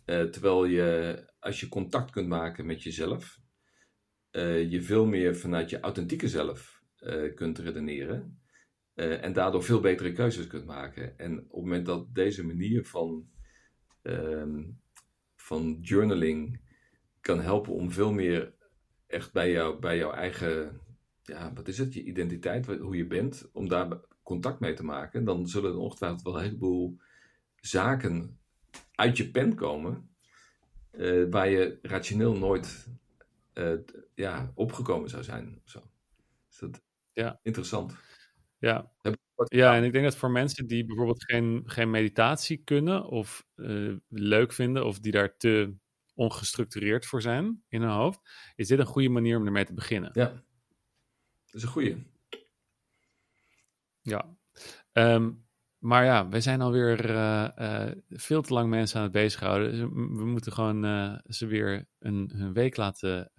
Uh, 0.07 0.23
terwijl 0.23 0.65
je, 0.65 1.25
als 1.41 1.61
je 1.61 1.69
contact 1.69 2.11
kunt 2.11 2.29
maken 2.29 2.67
met 2.67 2.83
jezelf, 2.83 3.41
je 4.69 4.83
veel 4.83 5.07
meer 5.07 5.37
vanuit 5.37 5.71
je 5.71 5.81
authentieke 5.81 6.29
zelf 6.29 6.83
kunt 7.35 7.59
redeneren. 7.59 8.41
en 8.95 9.33
daardoor 9.33 9.63
veel 9.63 9.81
betere 9.81 10.13
keuzes 10.13 10.47
kunt 10.47 10.65
maken. 10.65 11.19
En 11.19 11.39
op 11.39 11.45
het 11.45 11.63
moment 11.63 11.87
dat 11.87 12.15
deze 12.15 12.47
manier 12.47 12.85
van, 12.85 13.29
ehm, 14.03 14.63
van 15.49 15.79
journaling 15.81 16.61
kan 17.21 17.41
helpen 17.41 17.73
om 17.73 17.91
veel 17.91 18.13
meer 18.13 18.55
echt 19.07 19.33
bij, 19.33 19.51
jou, 19.51 19.79
bij 19.79 19.97
jouw 19.97 20.13
eigen 20.13 20.81
ja, 21.23 21.53
wat 21.53 21.69
is 21.69 21.79
het, 21.79 21.95
je 21.95 22.03
identiteit, 22.03 22.67
hoe 22.67 22.97
je 22.97 23.07
bent, 23.07 23.49
om 23.53 23.69
daar 23.69 24.01
contact 24.23 24.61
mee 24.61 24.75
te 24.75 24.85
maken, 24.85 25.25
dan 25.25 25.47
zullen 25.47 25.71
er 25.71 25.79
ongetwijfeld 25.79 26.23
wel 26.23 26.37
een 26.37 26.43
heleboel 26.43 26.99
zaken 27.57 28.39
uit 28.95 29.17
je 29.17 29.31
pen 29.31 29.55
komen, 29.55 30.11
uh, 30.93 31.31
waar 31.31 31.49
je 31.49 31.79
rationeel 31.83 32.37
nooit 32.37 32.89
uh, 33.55 33.79
ja, 34.15 34.53
opgekomen 34.55 35.09
zou 35.09 35.23
zijn. 35.23 35.61
Zo. 35.65 35.83
Is 36.51 36.59
dat 36.59 36.83
ja. 37.13 37.41
interessant? 37.43 37.97
Ja. 38.59 38.93
Ja, 39.45 39.77
en 39.77 39.85
ik 39.85 39.93
denk 39.93 40.05
dat 40.05 40.17
voor 40.17 40.31
mensen 40.31 40.67
die 40.67 40.85
bijvoorbeeld 40.85 41.25
geen, 41.25 41.63
geen 41.67 41.91
meditatie 41.91 42.63
kunnen 42.65 43.05
of 43.05 43.47
uh, 43.57 43.97
leuk 44.09 44.53
vinden, 44.53 44.87
of 44.87 44.99
die 44.99 45.13
daar 45.13 45.37
te 45.37 45.75
ongestructureerd 46.15 47.07
voor 47.07 47.23
zijn 47.23 47.63
in 47.69 47.83
hun 47.83 47.91
hoofd, 47.91 48.21
is 48.55 48.69
dit 48.69 48.79
een 48.79 48.87
goede 48.87 49.09
manier 49.09 49.37
om 49.37 49.47
ermee 49.47 49.65
te 49.65 49.75
beginnen. 49.75 50.11
Ja. 50.13 50.27
Dat 51.45 51.55
is 51.55 51.63
een 51.63 51.69
goede. 51.69 51.97
Ja. 54.01 54.37
Um, 54.93 55.47
maar 55.79 56.05
ja, 56.05 56.29
wij 56.29 56.41
zijn 56.41 56.61
alweer 56.61 57.11
uh, 57.11 57.49
uh, 57.59 57.91
veel 58.09 58.43
te 58.43 58.53
lang 58.53 58.71
mensen 58.71 58.97
aan 58.97 59.03
het 59.03 59.13
bezighouden. 59.13 59.71
Dus 59.71 59.81
we 59.81 60.27
moeten 60.27 60.53
gewoon 60.53 60.85
uh, 60.85 61.19
ze 61.25 61.47
weer 61.47 61.89
een, 61.99 62.31
een 62.35 62.53
week 62.53 62.77
laten, 62.77 63.33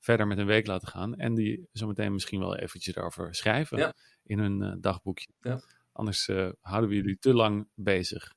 verder 0.00 0.26
met 0.26 0.38
een 0.38 0.46
week 0.46 0.66
laten 0.66 0.88
gaan. 0.88 1.14
En 1.14 1.34
die 1.34 1.68
zometeen 1.72 2.12
misschien 2.12 2.40
wel 2.40 2.56
eventjes 2.56 2.96
erover 2.96 3.34
schrijven 3.34 3.78
ja. 3.78 3.94
in 4.24 4.38
hun 4.38 4.78
dagboekje. 4.80 5.28
Ja. 5.40 5.60
Anders 5.92 6.26
houden 6.60 6.90
we 6.90 6.96
jullie 6.96 7.18
te 7.18 7.34
lang 7.34 7.68
bezig. 7.74 8.32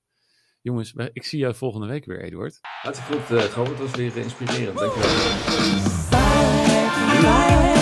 Jongens, 0.61 0.93
ik 1.13 1.23
zie 1.23 1.39
jou 1.39 1.55
volgende 1.55 1.87
week 1.87 2.05
weer, 2.05 2.21
Eduard. 2.21 2.59
Hartstikke 2.61 3.21
goed, 3.21 3.37
uh, 3.37 3.41
Het 3.41 3.79
was 3.79 3.95
weer 3.95 4.17
inspirerend. 4.17 4.77
Dankjewel. 4.77 6.11
talk 7.23 7.72